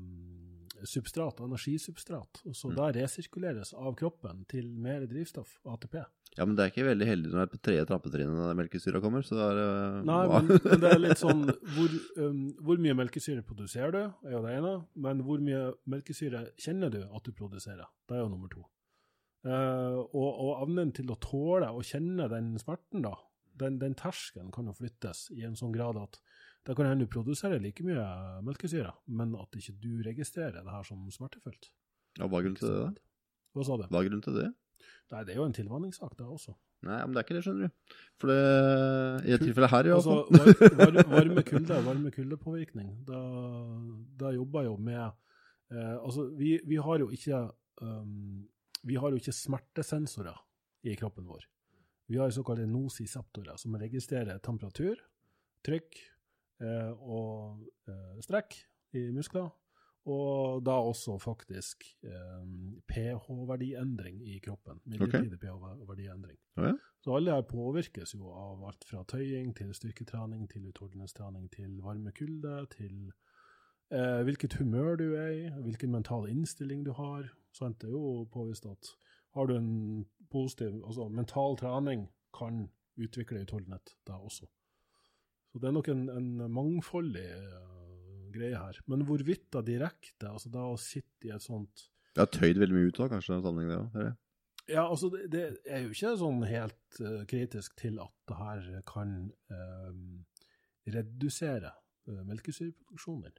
substrat, 0.89 1.39
energisubstrat. 1.43 2.41
Og 2.47 2.55
så 2.57 2.71
mm. 2.71 2.75
da 2.77 2.89
resirkuleres 2.95 3.73
av 3.77 3.95
kroppen 3.99 4.43
til 4.51 4.69
mer 4.79 5.05
drivstoff, 5.09 5.57
ATP. 5.69 6.01
Ja, 6.33 6.47
men 6.47 6.55
det 6.57 6.63
er 6.63 6.71
ikke 6.71 6.87
veldig 6.87 7.07
heldig 7.07 7.29
når 7.29 7.37
det 7.37 7.43
er 7.43 7.51
på 7.51 7.59
tredje 7.61 7.87
trappetrinnet 7.89 8.37
når 8.37 8.55
melkesyra 8.57 9.01
kommer, 9.03 9.25
så 9.25 9.37
det 9.37 9.43
er 9.45 9.59
uh, 9.61 9.97
Nei, 10.07 10.21
men, 10.31 10.47
men, 10.63 10.79
det 10.81 10.89
er 10.89 11.01
litt 11.03 11.21
sånn 11.21 11.43
hvor, 11.75 11.97
um, 12.17 12.39
hvor, 12.57 12.79
mye 12.81 12.95
melkesyre 12.97 13.43
produserer 13.45 13.93
du, 13.93 13.99
er 14.25 14.37
jo 14.37 14.41
det 14.45 14.55
ene. 14.57 14.71
Men 15.05 15.21
hvor 15.27 15.43
mye 15.43 15.67
melkesyre 15.93 16.47
kjenner 16.57 16.93
du 16.93 17.03
at 17.03 17.27
du 17.27 17.35
produserer? 17.37 17.85
Det 18.09 18.17
er 18.17 18.23
jo 18.23 18.31
nummer 18.33 18.49
to. 18.53 18.65
Uh, 19.43 19.99
og, 20.09 20.29
og, 20.31 20.51
evnen 20.63 20.93
til 20.95 21.11
å 21.13 21.19
tåle 21.21 21.69
og 21.69 21.85
kjenne 21.85 22.29
den 22.31 22.53
smerten, 22.61 23.05
da, 23.05 23.13
den, 23.59 23.77
den 23.81 23.93
terskelen 23.99 24.49
kan 24.55 24.71
jo 24.71 24.73
flyttes 24.77 25.27
i 25.35 25.43
en 25.45 25.57
sånn 25.59 25.75
grad 25.75 25.99
at 26.01 26.17
da 26.63 26.75
kan 26.75 26.87
hende 26.87 27.05
du 27.05 27.11
produserer 27.11 27.59
like 27.59 27.83
mye 27.83 28.03
melkesyre, 28.45 28.93
men 29.07 29.33
at 29.39 29.55
ikke 29.59 29.75
du 29.83 30.03
registrerer 30.05 30.63
det 30.63 30.71
her 30.71 30.85
som 30.87 31.01
smertefullt. 31.11 31.71
Ja, 32.19 32.27
Hva 32.27 32.39
er 32.39 32.45
grunnen 32.45 32.59
til 32.59 32.69
det? 32.71 32.83
da? 32.83 33.07
Hva 33.53 33.65
sa 33.67 33.79
du? 33.79 33.87
Hva 33.89 33.99
er 33.99 34.07
grunnen 34.07 34.23
til 34.23 34.37
det? 34.37 34.51
Nei, 35.13 35.23
Det 35.23 35.33
er 35.33 35.41
jo 35.41 35.47
en 35.47 35.55
tilvanningssak, 35.55 36.15
det 36.17 36.25
også. 36.25 36.55
Nei, 36.83 36.99
men 37.05 37.15
det 37.15 37.21
er 37.21 37.25
ikke 37.27 37.35
det, 37.37 37.43
skjønner 37.45 37.69
du. 37.69 37.97
For 38.19 38.31
det, 38.31 38.39
i 39.23 39.33
dette 39.33 39.47
tilfellet 39.47 39.71
her, 39.71 39.87
i 39.87 39.93
altså, 39.95 40.15
var, 40.79 40.97
varme 41.15 41.43
kulde, 41.47 41.79
varme 41.85 42.11
kuldepåvirkning, 42.11 42.89
da, 43.07 43.19
da 44.19 44.33
jobber 44.35 44.65
jeg 44.65 44.71
jo 44.71 44.77
med 44.89 45.03
eh, 45.03 45.95
Altså, 45.99 46.27
vi, 46.39 46.57
vi, 46.67 46.79
har 46.83 47.03
jo 47.03 47.09
ikke 47.15 47.39
um, 47.83 48.43
Vi 48.83 48.99
har 48.99 49.13
jo 49.13 49.21
ikke 49.21 49.35
smertesensorer 49.35 50.41
i 50.83 50.95
kroppen 50.99 51.27
vår. 51.29 51.45
Vi 52.11 52.19
har 52.19 52.33
såkalte 52.35 52.67
nosiseptorer, 52.67 53.55
som 53.59 53.77
registrerer 53.79 54.41
temperatur, 54.43 54.99
trykk, 55.63 56.01
og 56.61 57.63
eh, 57.89 58.21
strekk 58.21 58.55
i 58.93 59.09
muskler. 59.11 59.49
Og 60.03 60.59
da 60.65 60.75
også 60.83 61.15
faktisk 61.21 61.85
eh, 62.03 62.47
pH-verdiendring 62.91 64.19
i 64.27 64.39
kroppen. 64.43 64.81
Midlertidig 64.85 65.39
pH-verdiendring. 65.39 66.37
Ja. 66.57 66.73
Så 67.03 67.15
alle 67.15 67.31
her 67.31 67.45
påvirkes 67.47 68.13
jo 68.15 68.31
av 68.35 68.65
alt 68.67 68.83
fra 68.87 69.03
tøying 69.07 69.53
til 69.55 69.71
styrketrening 69.75 70.49
til 70.51 70.67
utholdenhetstrening 70.67 71.47
til 71.55 71.79
varme 71.83 72.11
kulde 72.11 72.65
til 72.75 73.13
eh, 73.95 74.19
hvilket 74.27 74.57
humør 74.59 74.99
du 74.99 75.07
er 75.15 75.31
i, 75.31 75.47
hvilken 75.63 75.95
mental 75.95 76.27
innstilling 76.29 76.83
du 76.85 76.91
har. 76.99 77.31
Sant? 77.55 77.79
Det 77.81 77.87
er 77.87 77.95
jo 77.95 78.27
påvist 78.33 78.67
at 78.67 78.91
har 79.33 79.47
du 79.47 79.55
en 79.55 80.05
positiv 80.31 80.83
Altså 80.85 81.07
mental 81.07 81.57
trening 81.57 82.09
kan 82.37 82.67
utvikle 82.97 83.41
utholdenhet 83.41 83.95
da 84.07 84.19
også. 84.19 84.45
Så 85.53 85.61
det 85.61 85.69
er 85.69 85.75
nok 85.75 85.89
en, 85.93 86.07
en 86.09 86.29
mangfoldig 86.49 87.27
uh, 87.29 88.29
greie 88.33 88.57
her. 88.57 88.79
Men 88.89 89.05
hvorvidt 89.05 89.45
da 89.53 89.61
direkte, 89.65 90.31
altså 90.31 90.49
da 90.53 90.65
å 90.71 90.79
sitte 90.81 91.29
i 91.29 91.33
et 91.35 91.45
sånt 91.45 91.87
Det 92.13 92.23
har 92.23 92.31
tøyd 92.33 92.57
veldig 92.61 92.77
mye 92.77 92.89
ut 92.89 92.97
da, 92.97 93.09
kanskje, 93.11 93.37
sammenheng 93.45 93.69
det 93.69 93.79
òg? 93.79 94.11
Ja, 94.71 94.85
altså 94.87 95.09
det, 95.11 95.27
det 95.33 95.43
er 95.67 95.83
jo 95.83 95.91
ikke 95.91 96.13
sånn 96.17 96.43
helt 96.47 96.99
uh, 97.03 97.23
kritisk 97.29 97.75
til 97.79 97.99
at 98.01 98.13
det 98.31 98.37
her 98.39 98.69
kan 98.89 99.15
uh, 99.51 99.93
redusere 100.93 101.73
uh, 102.09 102.21
melkesyreproduksjonen 102.29 103.35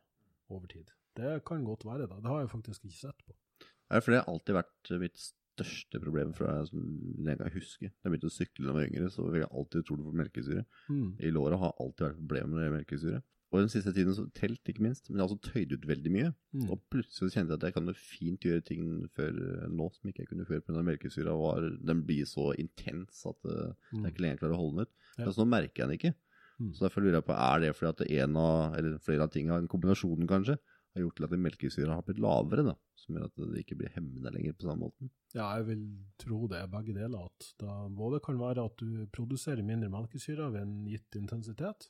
over 0.52 0.68
tid. 0.70 0.92
Det 1.16 1.38
kan 1.48 1.64
godt 1.66 1.86
være 1.88 2.06
da. 2.10 2.20
Det 2.20 2.30
har 2.30 2.44
jeg 2.44 2.52
faktisk 2.52 2.84
ikke 2.84 3.00
sett 3.00 3.24
på. 3.24 3.34
Ja, 3.64 4.00
for 4.00 4.12
det 4.12 4.20
har 4.20 4.30
alltid 4.30 4.58
vært 4.58 4.92
mitt 5.00 5.24
største 5.54 6.00
problem 6.02 6.32
fra 6.34 6.58
jeg, 6.60 6.66
som 6.70 7.26
jeg 7.26 7.38
kan 7.38 7.50
huske. 7.54 7.90
Da 7.92 8.08
jeg 8.08 8.12
begynte 8.14 8.30
å 8.30 8.34
sykle 8.38 8.64
da 8.64 8.72
jeg 8.72 8.74
var 8.80 8.88
yngre, 8.90 9.10
så 9.14 9.26
fikk 9.30 9.42
jeg 9.44 9.52
alltid 9.54 9.86
trodd 9.88 10.02
på 10.04 10.12
melkesyre. 10.20 10.64
Mm. 10.90 11.06
I 11.20 11.30
låra 11.30 11.58
har 11.62 11.72
alltid 11.80 12.06
vært 12.08 12.18
problemer 12.20 12.58
med 12.60 12.76
melkesyre. 12.80 13.22
Og 13.54 13.60
den 13.60 13.68
siste 13.70 13.92
tiden 13.94 14.14
så 14.16 14.24
telt, 14.34 14.66
ikke 14.66 14.82
minst. 14.82 15.06
Men 15.08 15.20
jeg 15.20 15.22
har 15.22 15.30
også 15.30 15.52
tøyd 15.52 15.72
ut 15.76 15.84
veldig 15.86 16.10
mye. 16.10 16.30
Mm. 16.58 16.64
Og 16.74 16.80
plutselig 16.90 17.30
kjente 17.36 17.52
jeg 17.54 17.60
at 17.60 17.66
jeg 17.68 17.74
kan 17.76 17.92
fint 17.94 18.40
gjøre 18.42 18.64
ting 18.66 18.88
før 19.14 19.30
eh, 19.30 19.68
nå 19.70 19.86
som 19.94 20.10
ikke 20.10 20.24
jeg 20.24 20.30
kunne 20.32 20.46
før 20.48 20.60
pga. 20.66 20.82
melkesyra. 20.82 21.36
var- 21.38 21.70
Den 21.86 22.02
blir 22.02 22.26
så 22.26 22.50
intens 22.58 23.22
at 23.30 23.38
eh, 23.46 23.72
Mm. 23.94 24.02
jeg 24.04 24.12
ikke 24.14 24.22
lenger 24.26 24.38
klarer 24.42 24.54
å 24.56 24.58
holde 24.58 24.74
den 24.74 24.86
ut. 24.88 24.92
Ja. 25.18 25.24
Altså, 25.28 25.38
nå 25.44 25.48
merker 25.54 25.76
jeg 25.84 25.86
den 25.88 25.98
ikke. 26.00 26.14
Mm. 26.58 26.72
Så 26.74 26.80
derfor 26.88 27.00
lurer 27.02 27.20
jeg 27.20 27.26
på, 27.26 27.34
er 27.38 27.60
det 27.60 27.70
fordi 27.76 27.90
at 27.94 28.10
en 28.26 28.36
av, 28.36 28.74
eller 28.74 28.98
flere 28.98 29.22
av 29.22 29.30
tingene, 29.30 29.58
en 29.62 29.68
kombinasjonen 29.70 30.26
kanskje, 30.26 30.58
har 30.94 31.04
gjort 31.04 31.16
til 31.18 31.26
at 31.26 31.34
melkesyra 31.44 31.96
har 31.98 32.06
blitt 32.06 32.22
lavere, 32.22 32.64
da, 32.68 32.74
som 32.98 33.18
gjør 33.18 33.26
at 33.28 33.42
det 33.50 33.64
ikke 33.64 33.78
blir 33.80 33.92
hemmende 33.96 34.32
lenger 34.34 34.56
på 34.56 34.68
samme 34.68 34.86
måten. 34.86 35.10
Ja, 35.34 35.48
jeg 35.58 35.66
vil 35.70 35.84
tro 36.22 36.40
det 36.50 36.60
er 36.60 36.70
begge 36.70 36.94
deler. 36.96 37.26
At 37.26 37.50
da 37.60 37.76
både 37.90 38.22
kan 38.24 38.38
være 38.40 38.66
at 38.70 38.78
du 38.80 39.04
produserer 39.14 39.66
mindre 39.66 39.90
melkesyre 39.92 40.50
ved 40.54 40.62
en 40.62 40.76
gitt 40.88 41.18
intensitet, 41.18 41.88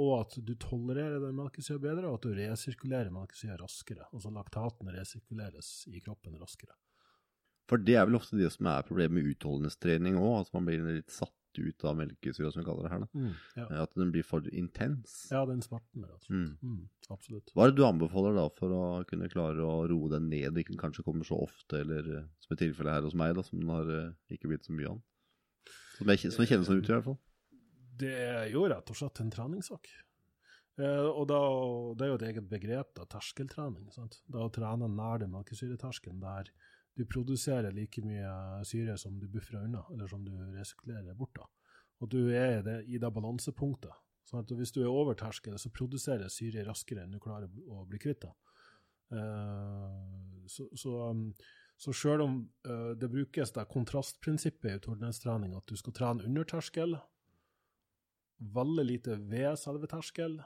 og 0.00 0.12
at 0.20 0.36
du 0.46 0.54
tolererer 0.62 1.18
den 1.22 1.36
melkesyra 1.36 1.82
bedre, 1.82 2.08
og 2.08 2.20
at 2.20 2.28
du 2.28 2.36
resirkulerer 2.38 3.10
melkesyra 3.14 3.58
raskere. 3.60 4.06
Altså 4.14 4.32
laktaten 4.34 4.92
resirkuleres 4.94 5.72
i 5.90 6.02
kroppen 6.04 6.38
raskere. 6.40 6.76
For 7.70 7.78
det 7.78 7.98
er 7.98 8.06
vel 8.08 8.18
ofte 8.18 8.38
det 8.38 8.48
som 8.54 8.66
er 8.70 8.86
problemet 8.86 9.20
med 9.20 9.34
utholdenhetstrening 9.34 10.16
òg, 10.18 10.46
at 10.46 10.54
man 10.56 10.66
blir 10.66 10.82
litt 10.86 11.12
satt 11.14 11.34
ut 11.58 11.84
av 11.88 11.96
melkesyra, 11.98 12.50
som 12.52 12.60
vi 12.60 12.66
kaller 12.68 12.86
det 12.86 12.92
her. 12.92 13.04
da. 13.04 13.30
Ja. 13.58 13.66
At 13.82 13.94
den 13.98 14.12
blir 14.14 14.26
for 14.26 14.46
intens. 14.54 15.28
ja, 15.32 15.42
den 15.48 15.62
smerten, 15.64 16.04
og 16.04 16.26
slett. 16.26 16.60
Mm, 16.62 16.82
absolutt. 17.10 17.52
Hva 17.54 17.66
er 17.66 17.72
det 17.72 17.80
du 17.80 17.86
anbefaler 17.86 18.36
da 18.38 18.46
for 18.56 18.74
å 18.76 18.82
kunne 19.08 19.30
klare 19.32 19.64
å 19.64 19.86
roe 19.90 20.12
den 20.12 20.28
ned, 20.30 20.60
ikke 20.62 20.78
kanskje 20.80 21.06
kommer 21.06 21.26
så 21.26 21.40
ofte, 21.42 21.82
eller 21.82 22.12
eh, 22.20 22.28
som 22.44 22.54
i 22.54 22.60
tilfellet 22.60 22.98
her 22.98 23.08
hos 23.08 23.18
meg, 23.18 23.34
da, 23.38 23.46
som 23.46 23.62
den 23.62 23.72
har 23.72 23.90
eh, 23.96 24.12
ikke 24.36 24.52
blitt 24.52 24.68
så 24.68 24.76
mye 24.76 24.92
av? 24.92 25.02
Som, 25.96 26.12
jeg, 26.12 26.32
som 26.32 26.46
kjennes 26.46 26.70
ut 26.70 26.86
i 26.86 26.94
hvert 26.94 27.08
fall. 27.10 27.18
Det 28.00 28.14
er 28.14 28.46
jo 28.52 28.64
rett 28.70 28.88
og 28.92 28.96
slett 28.96 29.20
en 29.20 29.32
treningssak. 29.32 29.90
Eh, 30.80 31.06
og 31.10 31.26
da, 31.28 31.40
det 31.98 32.06
er 32.06 32.12
jo 32.12 32.18
et 32.20 32.26
eget 32.30 32.48
begrep, 32.48 32.94
da, 32.96 33.06
terskeltrening. 33.10 33.90
Sant? 33.94 34.20
Da 34.30 34.46
å 34.46 34.52
trene 34.54 34.88
nær 34.88 35.20
den 35.20 35.32
melkesyreterskelen 35.34 36.22
der 36.22 36.52
du 37.00 37.06
produserer 37.08 37.72
like 37.72 38.02
mye 38.04 38.30
syre 38.68 38.98
som 39.00 39.16
du 39.20 39.26
buffer 39.32 39.62
unna, 39.62 39.80
eller 39.92 40.10
som 40.10 40.24
du 40.24 40.34
resirkulerer 40.52 41.16
bort. 41.16 41.38
da. 41.38 41.46
Og 42.00 42.12
du 42.12 42.20
er 42.28 42.60
det, 42.66 42.76
i 42.88 43.00
det 43.00 43.12
balansepunktet. 43.16 43.94
Sånn 44.28 44.44
at 44.44 44.52
hvis 44.54 44.72
du 44.76 44.82
er 44.82 44.92
over 44.92 45.16
terskelen, 45.18 45.58
så 45.58 45.72
produserer 45.74 46.30
syre 46.32 46.64
raskere 46.68 47.04
enn 47.04 47.16
du 47.16 47.20
klarer 47.22 47.48
å 47.48 47.86
bli 47.88 48.00
kvitt 48.02 48.22
det. 48.26 48.34
Uh, 49.10 50.44
så, 50.46 50.68
så, 50.78 50.92
um, 51.10 51.24
så 51.80 51.94
selv 51.96 52.26
om 52.28 52.36
uh, 52.68 52.92
det 53.00 53.10
brukes 53.10 53.56
det 53.56 53.66
kontrastprinsippet 53.72 54.68
i 54.70 54.76
utholdenhetstrening, 54.78 55.56
at 55.56 55.66
du 55.66 55.80
skal 55.80 55.96
trene 55.96 56.28
under 56.28 56.46
terskel, 56.46 56.94
veldig 58.40 58.86
lite 58.86 59.18
ved 59.32 59.56
selve 59.60 59.90
terskel, 59.90 60.38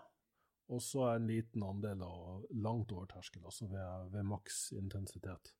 og 0.72 0.80
så 0.82 1.10
en 1.10 1.28
liten 1.28 1.66
andel 1.66 2.06
av 2.06 2.46
langt 2.56 2.94
over 2.94 3.10
terskel, 3.10 3.44
altså 3.44 3.68
ved, 3.68 4.08
ved 4.14 4.26
maks 4.30 4.70
intensitet. 4.78 5.52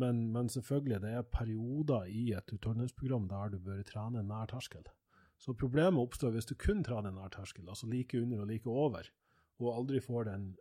Men, 0.00 0.24
men 0.32 0.48
selvfølgelig, 0.48 1.00
det 1.02 1.12
er 1.12 1.22
perioder 1.28 2.08
i 2.08 2.30
et 2.32 2.52
utholdenhetsprogram 2.54 3.28
der 3.28 3.52
du 3.52 3.58
bør 3.60 3.82
trene 3.86 4.22
nær 4.24 4.48
terskel. 4.48 4.86
Så 5.42 5.52
problemet 5.58 6.00
oppstår 6.00 6.32
hvis 6.32 6.48
du 6.48 6.54
kun 6.54 6.84
trener 6.86 7.12
nær 7.12 7.32
terskel, 7.34 7.68
altså 7.68 7.88
like 7.90 8.20
under 8.22 8.44
og 8.44 8.48
like 8.48 8.70
over, 8.70 9.08
og 9.60 9.76
aldri 9.76 10.00
får 10.00 10.30
den 10.30 10.52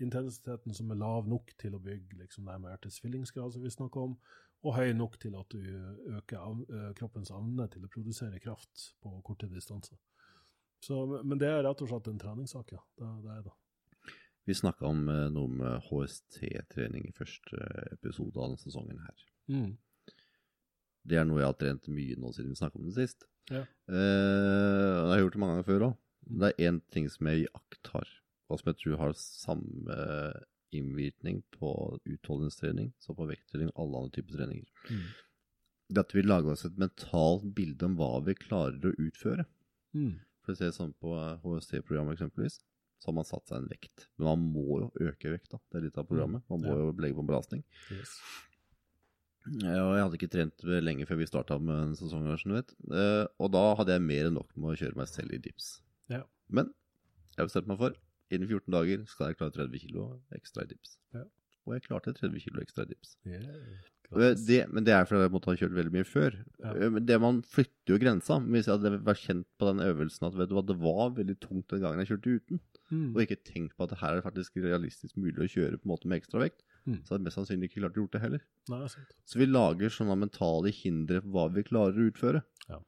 intensiteten 0.00 0.74
som 0.74 0.90
er 0.90 1.00
lav 1.00 1.26
nok 1.28 1.52
til 1.58 1.74
å 1.74 1.82
bygge 1.82 2.20
liksom, 2.22 2.46
det 2.46 2.60
med 2.62 2.70
hjertets 2.72 3.00
fyllingsgrad 3.02 3.52
som 3.54 3.64
vi 3.64 3.72
snakker 3.74 4.06
om, 4.08 4.18
og 4.66 4.74
høy 4.74 4.92
nok 4.96 5.18
til 5.22 5.34
at 5.38 5.54
du 5.54 6.18
øker 6.18 6.92
kroppens 6.98 7.30
evne 7.34 7.68
til 7.70 7.84
å 7.84 7.90
produsere 7.92 8.40
kraft 8.42 8.92
på 9.02 9.12
korte 9.26 9.50
distanser. 9.50 9.98
Så, 10.82 11.02
men 11.24 11.38
det 11.38 11.50
er 11.50 11.64
rett 11.66 11.82
og 11.82 11.90
slett 11.90 12.10
en 12.10 12.20
treningssak, 12.22 12.72
ja. 12.76 12.82
Det, 12.98 13.08
det 13.24 13.34
er 13.34 13.46
det. 13.48 13.54
Vi 14.48 14.54
snakka 14.56 14.86
om 14.88 15.08
eh, 15.12 15.26
noe 15.28 15.48
med 15.52 15.82
HST-trening 15.90 17.04
i 17.04 17.12
første 17.12 17.58
episode 17.92 18.32
av 18.32 18.46
denne 18.46 18.60
sesongen 18.62 19.02
her. 19.04 19.24
Mm. 19.52 19.74
Det 21.08 21.18
er 21.20 21.26
noe 21.28 21.42
jeg 21.42 21.50
har 21.50 21.58
trent 21.60 21.90
mye 21.92 22.16
nå 22.16 22.30
siden 22.32 22.54
vi 22.54 22.56
snakka 22.56 22.80
om 22.80 22.86
det 22.88 22.94
sist. 22.96 23.26
Ja. 23.52 23.66
Eh, 23.92 24.94
jeg 24.94 25.10
har 25.12 25.20
gjort 25.20 25.36
det 25.36 25.42
mange 25.42 25.58
ganger 25.58 25.68
før 25.68 25.84
òg. 25.90 25.98
Det 26.40 26.48
er 26.48 26.70
én 26.70 26.78
ting 26.94 27.10
som 27.12 27.28
jeg 27.28 27.44
iakttar, 27.44 28.08
og 28.48 28.60
som 28.60 28.70
jeg 28.72 28.78
tror 28.80 28.96
har 29.02 29.12
samme 29.20 29.98
innvirkning 30.78 31.42
på 31.52 31.74
utholdenhetstrening 32.08 32.94
som 33.04 33.16
på 33.20 33.28
vekttrening 33.28 33.68
og 33.74 33.84
alle 33.84 34.02
andre 34.02 34.16
typer 34.16 34.40
treninger. 34.40 34.88
Mm. 34.88 35.04
Det 35.92 36.04
at 36.06 36.16
vi 36.16 36.24
lager 36.24 36.54
oss 36.54 36.64
et 36.64 36.80
mentalt 36.80 37.44
bilde 37.56 37.84
om 37.84 38.00
hva 38.00 38.14
vi 38.24 38.36
klarer 38.48 38.80
å 38.80 38.96
utføre. 38.96 39.44
Mm. 39.92 40.22
For 40.40 40.56
å 40.56 40.60
se 40.62 40.72
sånn 40.72 40.96
på 41.04 41.12
HST-programmet 41.44 42.16
eksempelvis, 42.16 42.62
så 42.98 43.08
har 43.10 43.14
man 43.14 43.24
satt 43.28 43.46
seg 43.48 43.58
en 43.62 43.68
vekt. 43.70 44.06
Men 44.18 44.26
man 44.32 44.44
må 44.54 44.80
jo 44.82 44.88
øke 45.08 45.30
vekta. 45.36 45.60
Det 45.70 45.78
er 45.80 45.84
litt 45.86 45.98
av 45.98 46.06
programmet. 46.08 46.42
Man 46.50 46.60
må 46.62 46.72
Ja. 46.74 46.76
jo 46.82 46.92
legge 46.98 47.14
på 47.14 47.20
en 47.24 47.30
belastning. 47.30 47.64
Yes. 47.94 48.16
Ja, 49.62 49.94
jeg 49.96 50.02
hadde 50.04 50.18
ikke 50.18 50.30
trent 50.32 50.64
lenge 50.84 51.06
før 51.08 51.16
vi 51.22 51.26
starta 51.30 51.56
med 51.62 51.78
en 51.86 51.94
sesong. 51.96 52.26
Eh, 52.28 53.26
Og 53.40 53.52
da 53.54 53.62
hadde 53.78 53.94
jeg 53.94 54.02
mer 54.04 54.26
enn 54.28 54.34
nok 54.36 54.50
med 54.56 54.74
å 54.74 54.76
kjøre 54.76 54.96
meg 54.96 55.08
selv 55.08 55.32
i 55.32 55.38
dips. 55.38 55.80
Ja. 56.10 56.22
Men 56.50 56.74
jeg 57.36 57.46
bestemte 57.48 57.68
meg 57.68 57.78
for 57.78 57.94
innen 58.30 58.48
14 58.48 58.70
dager 58.74 59.06
skal 59.08 59.28
jeg 59.30 59.38
klare 59.38 59.52
30 59.56 59.78
kilo 59.86 60.20
ekstra 60.36 60.64
i 60.64 60.66
dips. 60.74 60.98
Ja. 61.14 61.22
Og 61.66 61.74
jeg 61.74 61.82
klarte 61.86 62.12
30 62.12 62.40
kilo 62.44 62.60
ekstra 62.60 62.82
i 62.84 62.90
dips. 62.92 63.16
Yeah. 63.24 63.44
Det, 64.10 64.62
men 64.72 64.84
det 64.84 64.94
er 64.96 65.04
fordi 65.04 65.20
jeg 65.26 65.32
måtte 65.34 65.50
ha 65.52 65.56
kjørt 65.60 65.74
veldig 65.76 65.92
mye 65.92 66.06
før. 66.08 66.36
Ja. 66.64 66.70
Eh, 66.72 66.88
Men 66.88 67.04
det 67.04 67.20
man 67.20 67.42
flytter 67.42 67.92
jo 67.92 67.98
grensa. 68.00 68.38
Men 68.40 68.54
Hvis 68.56 68.66
jeg 68.70 68.78
hadde 68.78 69.04
vært 69.04 69.20
kjent 69.20 69.46
på 69.60 69.66
den 69.68 69.82
øvelsen 69.84 70.26
at 70.30 70.34
vet 70.38 70.48
du 70.48 70.54
hva, 70.56 70.64
det 70.64 70.78
var 70.80 71.10
veldig 71.18 71.36
tungt 71.40 71.68
den 71.68 71.82
gangen 71.84 72.00
jeg 72.04 72.08
kjørte 72.16 72.40
uten, 72.40 72.60
Mm. 72.90 73.12
og 73.14 73.20
ikke 73.20 73.36
tenkt 73.44 73.76
på 73.76 73.84
at 73.84 73.90
det 73.90 73.98
her 74.00 74.16
er 74.16 74.22
faktisk 74.24 74.56
realistisk 74.56 75.14
mulig 75.20 75.36
å 75.44 75.50
kjøre 75.52 75.76
på 75.76 75.84
en 75.84 75.92
måte 75.92 76.06
med 76.08 76.22
ekstra 76.22 76.40
vekt, 76.40 76.62
Mm. 76.86 77.02
så 77.04 77.12
hadde 77.12 77.20
jeg 77.20 77.24
mest 77.28 77.36
sannsynlig 77.36 77.68
ikke 77.68 77.80
klart 77.84 77.92
å 77.98 78.00
gjort 78.00 78.12
det 78.12 78.20
heller. 78.22 78.40
Nei, 78.70 78.78
det 78.80 78.96
Så 79.26 79.36
vi 79.36 79.44
lager 79.46 79.90
sånne 79.92 80.16
mentale 80.16 80.72
hindre 80.72 81.20
for 81.20 81.28
hva 81.28 81.52
vi 81.52 81.62
klarer 81.68 81.92
å 82.00 82.08
utføre. 82.10 82.42
Ja. 82.70 82.78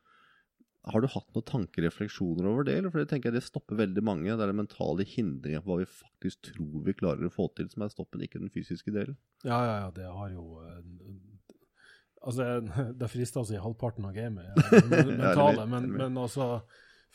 Har 0.89 1.03
du 1.05 1.11
hatt 1.13 1.35
noen 1.37 1.45
tankerefleksjoner 1.45 2.47
over 2.49 2.65
det? 2.65 2.79
Eller? 2.81 2.93
For 2.93 3.03
det 3.03 3.11
tenker 3.11 3.29
jeg 3.29 3.37
det 3.37 3.45
stopper 3.45 3.77
veldig 3.83 4.05
mange. 4.07 4.31
Det 4.33 4.45
er 4.47 4.53
det 4.53 4.61
mentale 4.63 5.05
hindringer 5.05 5.61
på 5.61 5.75
hva 5.75 5.83
vi 5.83 5.89
faktisk 5.91 6.47
tror 6.47 6.87
vi 6.87 6.95
klarer 6.97 7.29
å 7.29 7.33
få 7.35 7.51
til, 7.57 7.69
som 7.73 7.85
er 7.85 7.93
stoppen, 7.93 8.23
ikke 8.25 8.41
den 8.41 8.53
fysiske 8.55 8.95
delen. 8.95 9.19
Ja, 9.45 9.59
ja, 9.61 9.75
ja, 9.85 9.91
det 9.97 10.09
har 10.09 10.33
jo 10.33 10.47
eh, 10.65 10.79
Altså, 12.21 12.47
det 13.01 13.09
frister 13.13 13.43
å 13.43 13.49
si 13.49 13.61
halvparten 13.61 14.09
av 14.09 14.17
gamet 14.17 14.57
mentale, 14.91 15.65
men, 15.69 15.87
men 15.95 16.19
altså 16.21 16.51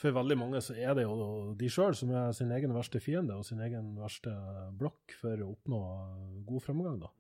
For 0.02 0.16
veldig 0.16 0.38
mange 0.40 0.62
så 0.66 0.74
er 0.74 0.96
det 0.98 1.06
jo 1.06 1.54
de 1.58 1.70
sjøl 1.70 1.94
som 1.98 2.10
er 2.10 2.34
sin 2.38 2.50
egen 2.54 2.74
verste 2.74 3.02
fiende 3.02 3.38
og 3.38 3.46
sin 3.46 3.62
egen 3.66 3.94
verste 4.02 4.34
blokk 4.78 5.14
for 5.22 5.46
å 5.46 5.52
oppnå 5.54 5.84
god 6.50 6.66
fremgang, 6.66 6.98
da. 7.06 7.14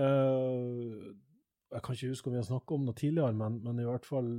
Eh, 0.00 1.12
jeg 1.70 1.84
kan 1.84 1.94
ikke 1.94 2.10
huske 2.10 2.28
om 2.28 2.34
vi 2.34 2.40
har 2.40 2.48
snakket 2.48 2.74
om 2.76 2.88
det 2.88 2.96
tidligere, 2.98 3.36
men, 3.36 3.60
men 3.62 3.78
i 3.78 3.86
hvert 3.86 4.08
fall 4.08 4.32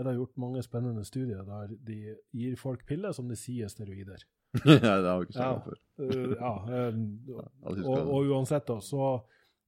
er 0.00 0.08
det 0.08 0.16
gjort 0.18 0.36
mange 0.40 0.62
spennende 0.64 1.04
studier 1.06 1.44
der 1.46 1.74
de 1.86 1.98
gir 2.36 2.56
folk 2.60 2.86
piller 2.88 3.12
som 3.16 3.28
de 3.30 3.36
sier 3.38 3.70
steroider. 3.72 4.22
ja, 4.66 4.96
det 4.98 5.06
har 5.06 5.20
vi 5.20 5.28
ikke 5.28 5.36
snakket 5.38 5.60
om 5.60 5.68
før. 5.68 5.80
Eh, 6.00 6.30
ja, 6.40 6.50
eh, 6.72 6.94
og, 7.84 7.98
og 8.08 8.30
uansett, 8.32 8.64
da, 8.70 8.78
så 8.80 9.08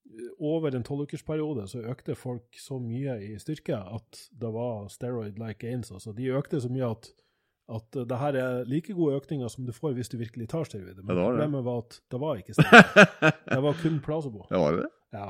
eh, 0.08 0.30
over 0.40 0.72
en 0.74 0.86
tolvukersperiode 0.86 1.66
så 1.68 1.82
økte 1.92 2.16
folk 2.16 2.56
så 2.56 2.78
mye 2.80 3.18
i 3.20 3.34
styrke 3.38 3.76
at 3.76 4.22
det 4.40 4.48
var 4.54 4.88
steroid-like 4.88 5.60
gains. 5.60 5.92
Altså, 5.92 6.14
de 6.16 6.30
økte 6.32 6.60
så 6.64 6.70
mye 6.72 6.88
at, 6.96 7.10
At 7.72 7.94
det 7.94 8.18
her 8.18 8.34
er 8.40 8.64
like 8.66 8.92
gode 8.96 9.20
økninger 9.20 9.48
som 9.48 9.64
du 9.68 9.72
får 9.72 9.92
hvis 9.94 10.08
du 10.10 10.16
virkelig 10.18 10.48
tar 10.50 10.64
steroider. 10.64 11.02
Men 11.04 11.12
Ja, 11.12 11.20
det 11.20 11.22
var 11.22 11.30
det. 11.32 11.38
problemet 11.38 11.64
var 11.68 11.78
at 11.84 12.00
det 12.10 12.20
var 12.24 12.40
ikke 12.40 12.54
steroider. 12.56 13.36
det 13.54 13.62
var 13.62 13.78
kun 13.82 14.00
placebo. 14.08 14.46
Ja, 14.50 14.58
var 14.58 14.72
det 14.72 14.82
det? 14.82 14.90
Ja. 15.20 15.28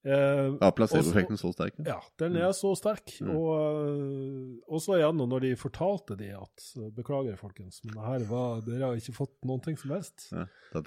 Eh, 0.00 0.54
Ja, 0.60 0.70
placeboeffekten 0.72 1.36
så 1.36 1.50
sterk. 1.52 1.74
ja. 1.84 1.98
den 2.18 2.36
er 2.40 2.52
så 2.56 2.70
sterk. 2.78 3.12
Mm. 3.20 3.34
Og 3.36 4.70
og 4.70 4.80
så 4.80 4.96
igjen 4.96 5.20
når 5.20 5.40
de 5.44 5.50
fortalte 5.60 6.16
de 6.16 6.30
at 6.36 6.64
øh, 6.78 6.88
Beklager, 6.96 7.36
folkens, 7.36 7.82
men 7.84 7.98
her 8.00 8.24
var, 8.30 8.62
dere 8.64 8.86
har 8.86 8.96
ikke 8.96 9.12
fått 9.16 9.34
noen 9.44 9.60
ting 9.60 9.76
som 9.76 9.92
helst. 9.92 10.30
Ja, 10.32 10.46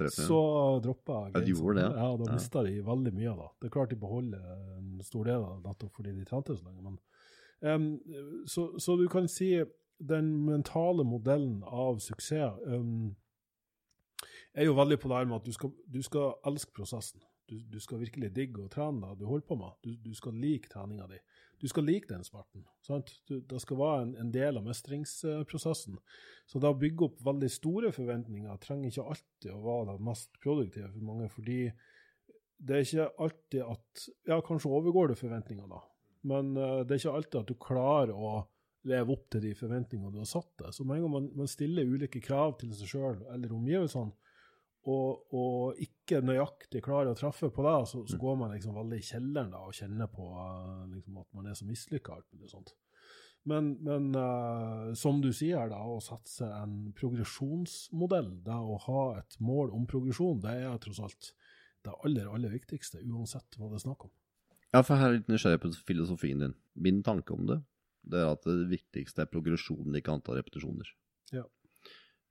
så 0.09 0.39
droppa 0.81 1.27
jeg. 1.27 1.35
Ja, 1.35 1.43
de 1.45 1.53
gjorde 1.53 1.77
det, 1.77 1.85
ja. 1.85 2.07
Ja, 2.07 2.17
da 2.17 2.33
mista 2.33 2.63
de 2.65 2.73
veldig 2.87 3.13
mye 3.13 3.31
av 3.31 3.41
det. 3.43 3.49
Er 3.67 3.73
klart 3.75 3.93
de 3.93 3.99
beholder 4.01 4.43
en 4.79 5.01
stor 5.05 5.29
del 5.29 5.43
av 5.43 5.59
det 5.59 5.69
nettopp 5.69 5.99
fordi 5.99 6.15
de 6.17 6.25
trente 6.25 6.57
så 6.57 6.65
lenge. 6.65 6.81
Men, 6.81 6.97
um, 7.61 8.45
så, 8.49 8.71
så 8.81 8.97
du 8.97 9.05
kan 9.11 9.27
si 9.29 9.51
den 10.03 10.31
mentale 10.47 11.05
modellen 11.05 11.61
av 11.63 12.01
suksess 12.01 12.57
um, 12.65 13.13
er 14.53 14.65
jo 14.65 14.73
veldig 14.77 14.97
på 14.99 15.09
det 15.09 15.17
her 15.21 15.29
med 15.29 15.41
at 15.41 15.45
du 15.45 15.53
skal, 15.53 15.71
du 15.85 16.01
skal 16.01 16.33
elske 16.49 16.73
prosessen. 16.75 17.21
Du, 17.49 17.57
du 17.59 17.79
skal 17.83 17.99
virkelig 17.99 18.29
digge 18.35 18.63
å 18.63 18.69
trene 18.71 19.03
det 19.03 19.19
du 19.19 19.25
holder 19.27 19.47
på 19.47 19.57
med. 19.59 19.73
Du, 19.83 19.95
du 19.99 20.13
skal 20.15 20.37
like 20.39 20.69
treninga 20.71 21.07
di. 21.11 21.19
Du 21.59 21.67
skal 21.71 21.85
like 21.87 22.07
den 22.09 22.23
smerten. 22.23 22.65
Sant? 22.83 23.11
Du, 23.27 23.37
det 23.39 23.59
skal 23.63 23.79
være 23.79 24.05
en, 24.05 24.13
en 24.19 24.31
del 24.33 24.59
av 24.59 24.65
mestringsprosessen. 24.67 25.99
Så 26.49 26.59
det 26.59 26.71
å 26.71 26.79
bygge 26.79 27.09
opp 27.09 27.21
veldig 27.23 27.49
store 27.51 27.91
forventninger 27.95 28.61
trenger 28.63 28.91
ikke 28.91 29.09
alltid 29.15 29.51
å 29.53 29.61
være 29.63 29.89
det 29.91 30.07
mest 30.09 30.39
produktive 30.43 30.89
for 30.91 31.09
mange, 31.11 31.29
fordi 31.31 31.59
det 32.63 32.75
er 32.77 32.87
ikke 32.87 33.09
alltid 33.25 33.61
at 33.67 34.07
Ja, 34.29 34.39
kanskje 34.45 34.71
overgår 34.71 35.11
du 35.11 35.19
forventningene, 35.19 35.67
da. 35.71 35.83
Men 36.31 36.53
uh, 36.55 36.81
det 36.83 36.95
er 36.95 37.01
ikke 37.01 37.15
alltid 37.19 37.39
at 37.41 37.51
du 37.51 37.59
klarer 37.59 38.15
å 38.15 38.35
leve 38.87 39.15
opp 39.15 39.29
til 39.31 39.43
de 39.43 39.53
forventningene 39.55 40.11
du 40.11 40.19
har 40.21 40.29
satt 40.29 40.51
deg. 40.59 40.75
Så 40.75 40.83
med 40.87 40.99
en 40.99 41.05
gang 41.05 41.15
man, 41.15 41.31
man 41.43 41.51
stiller 41.51 41.87
ulike 41.87 42.21
krav 42.23 42.57
til 42.59 42.71
seg 42.75 42.91
sjøl 42.91 43.23
eller 43.31 43.55
omgivelsene, 43.55 44.11
og, 44.89 45.33
og 45.35 45.81
ikke 45.81 46.19
nøyaktig 46.25 46.81
klarer 46.83 47.13
å 47.13 47.17
treffe 47.17 47.49
på 47.53 47.63
det, 47.63 47.75
så, 47.87 48.01
så 48.09 48.17
går 48.19 48.39
man 48.41 48.53
liksom 48.55 48.75
veldig 48.75 48.99
i 48.99 49.05
kjelleren 49.07 49.53
da, 49.53 49.61
og 49.63 49.77
kjenner 49.77 50.09
på 50.11 50.25
eh, 50.43 50.81
liksom 50.95 51.21
at 51.21 51.29
man 51.37 51.47
er 51.47 51.55
så 51.55 51.67
mislykka. 51.67 52.17
Men, 53.47 53.73
men 53.83 54.09
uh, 54.15 54.91
som 54.95 55.19
du 55.23 55.29
sier, 55.35 55.67
da, 55.71 55.81
å 55.83 55.99
satse 56.03 56.47
en 56.47 56.93
progresjonsmodell, 56.95 58.29
det 58.43 58.55
å 58.55 58.77
ha 58.85 59.05
et 59.19 59.39
mål 59.43 59.73
om 59.75 59.87
progresjon, 59.89 60.43
det 60.43 60.57
er 60.63 60.77
tross 60.83 61.01
alt 61.03 61.31
det 61.83 61.95
aller, 62.07 62.27
aller 62.31 62.51
viktigste, 62.53 63.01
uansett 63.03 63.59
hva 63.59 63.71
det 63.71 63.79
er 63.79 63.85
snakk 63.87 64.07
om. 64.07 64.13
Ja, 64.73 64.81
for 64.81 64.97
her 64.97 65.11
er 65.11 65.19
litt 65.19 65.31
nysgjerrig 65.31 65.61
på 65.61 65.73
filosofien 65.85 66.39
din. 66.41 66.55
Min 66.73 67.03
tanke 67.05 67.35
om 67.35 67.43
det, 67.49 67.59
det 68.09 68.23
er 68.23 68.31
at 68.31 68.47
det 68.47 68.71
viktigste 68.71 69.23
er 69.23 69.31
progresjonen, 69.31 69.95
ikke 69.99 70.15
antall 70.15 70.39
repetisjoner. 70.39 70.87
Ja. 71.35 71.43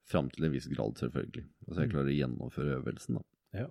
Fram 0.05 0.29
til 0.31 0.45
en 0.45 0.53
viss 0.53 0.67
grad, 0.69 0.95
selvfølgelig. 0.99 1.45
Altså 1.69 1.81
jeg 1.81 1.89
Mm. 1.89 1.93
klarer 1.95 2.11
å 2.11 2.19
gjennomføre 2.19 2.77
øvelsen, 2.83 3.15
da. 3.15 3.23
Ja. 3.61 3.67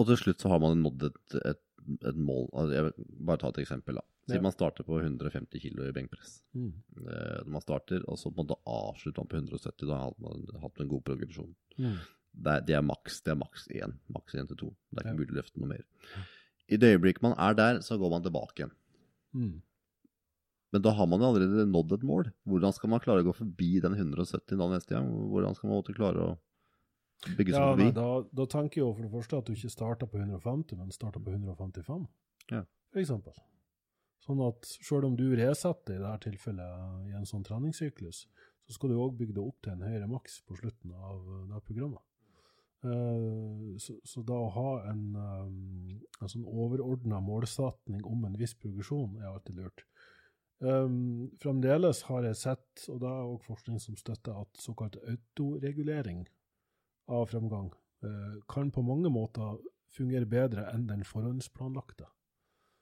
Og 0.00 0.06
til 0.08 0.16
slutt 0.20 0.40
så 0.42 0.48
har 0.52 0.60
man 0.62 0.80
nådd 0.82 1.04
et, 1.08 1.34
et, 1.44 1.62
et 2.08 2.16
mål. 2.16 2.48
Altså 2.52 2.72
jeg 2.76 2.92
bare 3.28 3.40
ta 3.42 3.48
et 3.52 3.60
eksempel, 3.64 3.94
da. 4.00 4.04
Si 4.28 4.36
Ja. 4.36 4.40
man 4.44 4.52
starter 4.54 4.84
på 4.86 5.00
150 5.02 5.58
kg 5.60 5.88
i 5.88 5.92
benkpress. 5.92 6.42
Mm. 6.54 6.72
Eh, 7.08 7.42
man 7.50 7.60
starter, 7.64 8.04
og 8.08 8.16
så 8.18 8.30
på 8.30 8.40
en 8.40 8.46
måte 8.46 8.60
avslutter 8.70 9.18
man 9.24 9.28
på 9.32 9.36
170, 9.40 9.86
da 9.88 9.98
har 9.98 10.14
man 10.22 10.46
hatt 10.62 10.80
en 10.80 10.88
god 10.88 11.02
progresjon. 11.04 11.54
Mm. 11.78 11.96
Det 12.34 12.66
det 12.66 12.74
er 12.76 12.82
maks 12.86 13.20
det 13.22 13.32
er 13.32 13.40
maks 13.40 13.66
én. 13.68 13.96
Maks 14.14 14.34
én 14.34 14.46
til 14.48 14.56
to. 14.56 14.70
Det 14.92 15.00
er 15.00 15.02
ikke 15.02 15.16
Ja. 15.16 15.20
mulig 15.20 15.32
å 15.34 15.40
løfte 15.42 15.58
noe 15.60 15.68
mer. 15.68 15.84
I 16.68 16.76
det 16.76 16.92
øyeblikket 16.96 17.22
man 17.22 17.34
er 17.36 17.54
der, 17.54 17.80
så 17.80 17.98
går 17.98 18.10
man 18.10 18.22
tilbake 18.22 18.54
igjen. 18.62 18.70
Mm. 19.34 19.62
Men 20.72 20.82
da 20.82 20.92
har 20.96 21.06
man 21.06 21.20
jo 21.20 21.28
allerede 21.28 21.66
nådd 21.68 21.92
et 21.98 22.04
mål. 22.08 22.30
Hvordan 22.48 22.72
skal 22.72 22.88
man 22.88 23.00
klare 23.04 23.20
å 23.20 23.26
gå 23.28 23.34
forbi 23.36 23.74
den 23.84 23.92
170 23.98 24.56
da 24.56 24.68
neste 24.72 24.94
gang? 24.96 25.10
Hvordan 25.28 25.54
skal 25.58 25.68
man 25.68 25.82
klare 25.92 26.22
å 26.24 26.30
bygge 27.36 27.52
seg 27.52 27.60
Ja, 27.60 27.72
forbi? 27.74 27.84
nei, 27.90 27.94
da, 27.98 28.06
da 28.32 28.46
tenker 28.48 28.80
jeg 28.80 28.86
jo 28.86 28.92
for 28.96 29.04
det 29.06 29.12
første 29.12 29.38
at 29.42 29.50
du 29.50 29.52
ikke 29.52 29.70
starter 29.74 30.08
på 30.08 30.18
150, 30.22 30.78
men 30.80 30.94
starter 30.96 31.20
på 31.20 31.34
155, 31.34 32.06
Ja. 32.50 32.62
eksempel. 32.96 33.36
Sånn 34.22 34.40
at 34.46 34.64
selv 34.64 35.04
om 35.10 35.16
du 35.18 35.26
resetter 35.36 35.96
i 35.98 36.00
dette 36.00 36.30
tilfellet 36.30 37.10
i 37.10 37.12
en 37.18 37.26
sånn 37.28 37.44
treningssyklus, 37.44 38.24
så 38.62 38.72
skal 38.76 38.92
du 38.92 38.96
òg 39.02 39.16
bygge 39.18 39.34
det 39.34 39.42
opp 39.42 39.60
til 39.62 39.72
en 39.74 39.82
høyere 39.82 40.08
maks 40.08 40.40
på 40.46 40.56
slutten 40.56 40.92
av 40.94 41.20
eh, 41.26 41.46
det 41.52 41.62
programmet. 41.66 42.02
Eh, 42.82 43.76
så, 43.82 43.96
så 44.08 44.22
da 44.26 44.34
å 44.38 44.50
ha 44.56 44.68
en, 44.90 45.02
eh, 45.14 46.22
en 46.22 46.30
sånn 46.30 46.46
overordna 46.46 47.20
målsetning 47.22 48.02
om 48.08 48.24
en 48.26 48.38
viss 48.38 48.54
progresjon 48.54 49.18
er 49.20 49.28
alltid 49.34 49.58
lurt. 49.60 49.84
Um, 50.62 51.32
fremdeles 51.42 52.04
har 52.06 52.22
jeg 52.28 52.38
sett, 52.38 52.84
og 52.86 53.00
det 53.02 53.10
er 53.10 53.26
òg 53.26 53.40
forskning 53.48 53.80
som 53.82 53.96
støtter, 53.98 54.44
at 54.44 54.62
såkalt 54.62 55.00
autoregulering 55.02 56.22
av 57.10 57.26
fremgang 57.32 57.72
uh, 58.06 58.36
kan 58.50 58.70
på 58.70 58.84
mange 58.86 59.10
måter 59.10 59.58
fungere 59.92 60.28
bedre 60.28 60.68
enn 60.70 60.86
den 60.86 61.02
forhåndsplanlagte. 61.06 62.06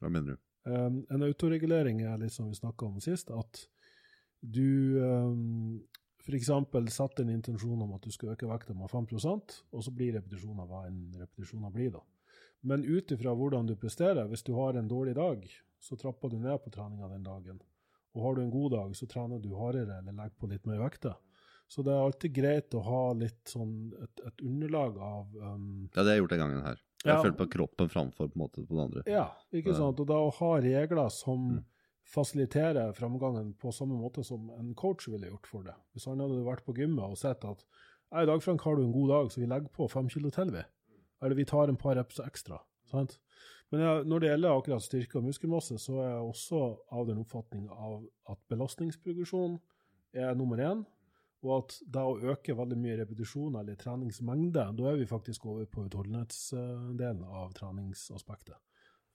Hva 0.00 0.10
mener 0.12 0.36
du? 0.36 0.42
Um, 0.68 1.00
en 1.08 1.24
autoregulering 1.24 2.02
er 2.04 2.20
litt 2.20 2.36
som 2.36 2.50
vi 2.50 2.58
snakka 2.58 2.90
om 2.90 3.00
sist, 3.00 3.32
at 3.32 3.64
du 4.40 5.00
um, 5.00 5.80
f.eks. 6.20 6.52
setter 6.92 7.24
en 7.24 7.32
intensjon 7.32 7.80
om 7.80 7.96
at 7.96 8.04
du 8.04 8.12
skal 8.12 8.34
øke 8.34 8.48
vekta 8.48 8.76
med 8.76 8.92
5% 8.92 9.56
og 9.72 9.84
så 9.84 9.92
blir 9.94 10.18
repetisjoner 10.18 10.68
hva 10.68 10.84
enn 10.88 11.16
repetisjoner 11.16 11.72
blir. 11.72 11.94
da. 11.96 12.04
Men 12.60 12.84
ut 12.84 13.12
ifra 13.12 13.32
hvordan 13.32 13.72
du 13.72 13.76
presterer, 13.80 14.28
hvis 14.28 14.44
du 14.44 14.52
har 14.58 14.76
en 14.76 14.88
dårlig 14.88 15.16
dag, 15.16 15.48
så 15.80 15.96
trapper 15.98 16.30
du 16.30 16.38
ned 16.38 16.58
på 16.64 16.70
treninga 16.74 17.08
den 17.08 17.24
dagen. 17.24 17.60
Og 18.14 18.22
har 18.24 18.34
du 18.36 18.42
en 18.42 18.50
god 18.52 18.72
dag, 18.72 18.94
så 18.98 19.06
trener 19.08 19.40
du 19.42 19.50
hardere 19.56 19.98
eller 20.00 20.12
legger 20.12 20.36
på 20.38 20.48
litt 20.50 20.66
mer 20.66 20.78
vekter. 20.82 21.14
Så 21.70 21.84
det 21.86 21.92
er 21.94 22.02
alltid 22.02 22.32
greit 22.34 22.74
å 22.74 22.80
ha 22.82 23.02
litt 23.14 23.46
sånn 23.46 23.92
et, 24.02 24.22
et 24.26 24.40
underlag 24.42 24.96
av 24.98 25.36
um, 25.36 25.88
Ja, 25.94 26.02
det 26.02 26.08
har 26.08 26.16
jeg 26.16 26.22
gjort 26.24 26.32
den 26.34 26.40
gangen 26.42 26.64
her. 26.66 26.80
Jeg 27.04 27.14
Ja. 27.14 27.22
følte 27.22 27.38
på 27.44 27.50
kroppen 27.54 27.88
framfor 27.88 28.28
på 28.28 28.34
en 28.36 28.42
måte 28.42 28.64
på 28.66 28.74
det 28.76 28.82
andre. 28.88 29.02
Ja, 29.06 29.28
ikke 29.54 29.76
sant. 29.78 30.00
Og 30.02 30.06
da 30.10 30.18
å 30.18 30.32
ha 30.34 30.50
regler 30.60 31.08
som 31.14 31.46
Mm. 31.60 31.64
fasiliterer 32.10 32.92
framgangen 32.92 33.52
på 33.56 33.70
samme 33.72 33.94
måte 33.94 34.24
som 34.26 34.50
en 34.58 34.74
coach 34.74 35.06
ville 35.08 35.30
gjort 35.30 35.46
for 35.46 35.62
det. 35.62 35.74
Hvis 35.94 36.06
han 36.10 36.18
hadde 36.18 36.42
vært 36.44 36.64
på 36.66 36.74
gymmet 36.76 37.04
og 37.06 37.16
sett 37.20 37.44
at 37.46 37.64
«Nei, 38.10 38.24
i 38.24 38.26
dag 38.26 38.42
Frank, 38.42 38.60
har 38.66 38.74
du 38.76 38.82
en 38.82 38.92
god 38.92 39.08
dag, 39.08 39.30
så 39.30 39.38
vi 39.40 39.46
legger 39.46 39.70
på 39.70 39.86
fem 39.88 40.08
kilo 40.10 40.30
til, 40.34 40.50
vi. 40.50 40.62
Eller 41.22 41.36
vi 41.38 41.44
tar 41.46 41.68
en 41.70 41.76
par 41.78 41.94
reps 41.94 42.18
ekstra. 42.18 42.58
sant? 42.90 43.18
Men 43.70 43.84
jeg, 43.84 44.06
når 44.10 44.22
det 44.22 44.30
gjelder 44.30 44.56
akkurat 44.56 44.84
styrke 44.84 45.20
og 45.20 45.26
muskelmasse, 45.28 45.76
så 45.78 45.98
er 46.02 46.08
jeg 46.08 46.30
også 46.30 46.62
av 46.96 47.04
den 47.06 47.20
oppfatning 47.22 47.68
av 47.70 48.00
at 48.32 48.40
belastningsprogresjon 48.50 49.60
er 50.18 50.34
nummer 50.38 50.62
én. 50.64 50.82
Og 51.40 51.52
at 51.56 51.76
det 51.88 52.02
å 52.04 52.32
øke 52.34 52.56
veldig 52.56 52.76
mye 52.76 52.98
repetisjon 52.98 53.54
eller 53.56 53.78
treningsmengde, 53.80 54.64
da 54.76 54.90
er 54.90 54.98
vi 55.00 55.06
faktisk 55.08 55.46
over 55.48 55.68
på 55.70 55.86
utholdenhetsdelen 55.86 57.22
av 57.24 57.54
treningsaspektet. 57.56 58.58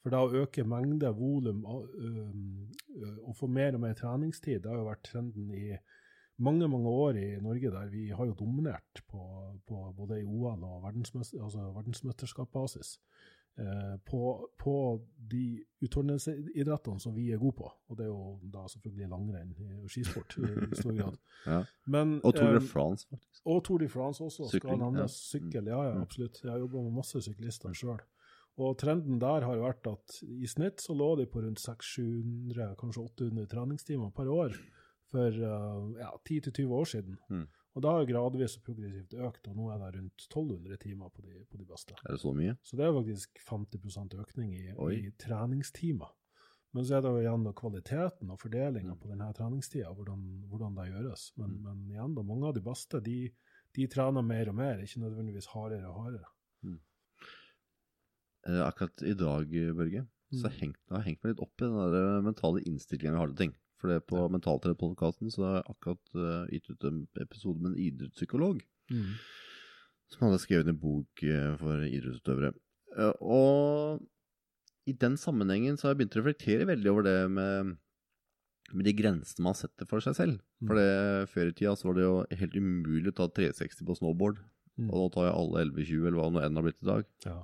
For 0.01 0.13
det 0.13 0.21
å 0.21 0.41
øke 0.45 0.65
mengde, 0.69 1.11
volum 1.17 1.63
og, 1.65 1.91
øhm, 1.97 2.71
og 3.25 3.35
få 3.37 3.49
mer 3.49 3.77
og 3.77 3.81
mer 3.81 3.93
treningstid, 3.97 4.59
det 4.63 4.71
har 4.71 4.81
jo 4.81 4.89
vært 4.89 5.05
trenden 5.07 5.51
i 5.53 5.75
mange 6.45 6.67
mange 6.67 6.91
år 6.91 7.17
i 7.17 7.27
Norge, 7.41 7.71
der 7.71 7.89
vi 7.89 8.09
har 8.09 8.27
jo 8.27 8.35
dominert 8.37 9.01
på, 9.07 9.21
på 9.67 9.81
både 9.97 10.19
i 10.21 10.25
OL 10.25 10.63
og 10.63 10.83
verdensmester, 10.83 11.43
altså 11.43 11.71
verdensmesterskapsbasis. 11.77 12.97
Eh, 13.57 13.93
på, 14.03 14.49
på 14.59 14.71
de 15.31 15.63
utholdenhetsidrettene 15.85 16.99
som 16.99 17.13
vi 17.15 17.29
er 17.31 17.39
gode 17.39 17.55
på, 17.61 17.69
og 17.87 17.95
det 17.97 18.03
er 18.03 18.09
jo 18.09 18.33
da 18.51 18.65
selvfølgelig 18.67 19.07
langrenn 19.13 19.53
og 19.79 19.85
skisport 19.93 20.35
i, 20.41 20.49
stor 20.81 20.91
grad. 20.97 21.15
Ja. 21.45 21.61
Men, 21.87 22.17
Og 22.27 22.35
Tour 22.35 22.51
de 22.51 22.59
eh, 22.59 22.67
France, 22.67 23.07
faktisk. 23.07 23.39
og 23.45 23.63
Tour 23.63 23.79
de 23.79 23.87
France 23.93 24.23
også, 24.25 24.49
Sykling, 24.51 24.83
ja. 24.99 25.07
Sykkel, 25.07 25.71
ja, 25.71 25.79
ja, 25.87 25.93
Mm. 25.95 26.01
absolutt. 26.03 26.41
Jeg 26.43 26.51
har 26.51 26.59
jobba 26.59 26.81
med 26.83 26.91
masse 26.97 27.21
syklister 27.21 27.71
sjøl. 27.73 28.03
Og 28.57 28.77
trenden 28.79 29.19
der 29.19 29.43
har 29.47 29.57
vært 29.59 29.87
at 29.87 30.19
i 30.23 30.47
snitt 30.47 30.79
så 30.83 30.93
lå 30.95 31.13
de 31.19 31.25
på 31.27 31.41
rundt 31.43 31.59
600-700, 31.63 32.75
kanskje 32.79 33.03
800 33.07 33.47
treningstimer 33.51 34.11
per 34.15 34.27
år 34.31 34.55
for 35.11 35.27
eh, 35.27 36.01
ja, 36.01 36.11
10-20 36.27 36.71
år 36.75 36.85
siden. 36.91 37.17
Mm. 37.29 37.47
Og 37.75 37.81
da 37.83 37.91
har 37.91 38.05
gradvis 38.07 38.53
og 38.57 38.63
progressivt 38.63 39.13
økt, 39.19 39.47
og 39.51 39.55
nå 39.57 39.65
er 39.73 39.79
det 39.83 39.89
rundt 39.99 40.25
1200 40.29 40.77
timer 40.79 41.09
på 41.11 41.21
de, 41.25 41.41
på 41.51 41.57
de 41.59 41.65
beste. 41.67 41.95
Er 42.05 42.15
det 42.15 42.21
så 42.21 42.31
mye? 42.33 42.53
Så 42.63 42.77
det 42.79 42.85
er 42.88 42.93
faktisk 42.95 43.41
50% 43.49 44.15
økning 44.21 44.53
i, 44.55 44.69
i 44.95 45.09
treningstimer. 45.19 46.13
Men 46.75 46.85
så 46.88 46.95
er 46.97 47.01
det 47.03 47.11
jo 47.11 47.19
igjen 47.23 47.43
da 47.43 47.51
kvaliteten 47.55 48.31
og 48.31 48.39
fordelinga 48.39 48.93
Mm. 48.95 48.99
på 48.99 49.07
denne 49.11 49.27
treningstida, 49.35 49.91
hvordan, 49.95 50.23
hvordan 50.51 50.75
det 50.75 50.88
gjøres. 50.93 51.31
Men, 51.38 51.49
Mm. 51.51 51.61
men 51.63 51.83
igjen, 51.91 52.15
da, 52.15 52.21
mange 52.23 52.47
av 52.47 52.53
de 52.55 52.61
beste 52.61 53.01
de, 53.03 53.17
de 53.75 53.88
trener 53.88 54.21
mer 54.23 54.49
og 54.49 54.55
mer, 54.55 54.77
ikke 54.83 54.99
nødvendigvis 55.03 55.47
hardere 55.53 55.88
og 55.91 56.03
hardere. 56.03 56.31
Mm. 56.63 56.79
akkurat 58.45 59.01
i 59.03 59.13
dag, 59.13 59.47
Børge, 59.75 60.07
så 60.31 60.47
Mm. 60.47 60.75
har 60.89 61.01
jeg 61.01 61.05
hengt 61.05 61.23
meg 61.23 61.31
litt 61.35 61.39
opp 61.43 61.61
i 61.61 61.65
den 61.65 61.91
der 61.93 62.21
mentale 62.21 62.61
innstillingen 62.65 63.13
vi 63.13 63.19
har 63.19 63.27
til 63.27 63.35
ting. 63.38 63.55
For 63.81 63.91
det 63.91 63.97
er 63.99 64.05
på 64.07 64.19
Ja. 64.21 64.27
Mentaltreff-podkasten 64.31 65.31
så 65.33 65.43
har 65.43 65.55
jeg 65.59 65.69
akkurat 65.75 66.13
uh, 66.15 66.45
gitt 66.53 66.69
ut 66.71 66.83
en 66.88 67.01
episode 67.21 67.61
med 67.61 67.73
en 67.73 67.81
idrettspsykolog 67.88 68.63
Mm. 68.91 69.15
som 70.13 70.27
hadde 70.27 70.38
skrevet 70.43 70.67
en 70.69 70.77
bok 70.77 71.23
uh, 71.25 71.55
for 71.57 71.81
idrettsutøvere. 71.88 72.51
Uh, 72.95 73.13
og 73.21 74.05
i 74.85 74.93
den 74.93 75.17
sammenhengen 75.17 75.75
så 75.77 75.88
har 75.88 75.95
jeg 75.95 76.03
begynt 76.03 76.17
å 76.19 76.21
reflektere 76.21 76.67
veldig 76.69 76.91
over 76.91 77.07
det 77.07 77.17
med 77.31 77.75
med 78.73 78.85
de 78.88 78.93
grensene 78.97 79.43
man 79.45 79.53
setter 79.53 79.85
for 79.85 80.01
seg 80.01 80.15
selv. 80.17 80.39
Mm. 80.61 80.67
For 80.67 80.79
det, 80.79 81.29
før 81.29 81.49
i 81.51 81.53
tida 81.53 81.75
så 81.77 81.85
var 81.89 81.97
det 81.97 82.05
jo 82.05 82.15
helt 82.39 82.55
umulig 82.57 83.11
å 83.11 83.17
ta 83.19 83.27
360 83.29 83.85
på 83.85 83.95
snowboard. 83.99 84.39
Mm. 84.79 84.88
Og 84.89 84.95
nå 84.97 85.03
tar 85.13 85.27
jeg 85.27 85.35
alle 85.38 85.61
1120, 85.67 86.07
eller 86.07 86.17
hva 86.17 86.29
nå 86.33 86.41
enn 86.41 86.57
har 86.57 86.65
blitt 86.65 86.81
i 86.81 86.88
dag. 86.89 87.05
Ja. 87.27 87.35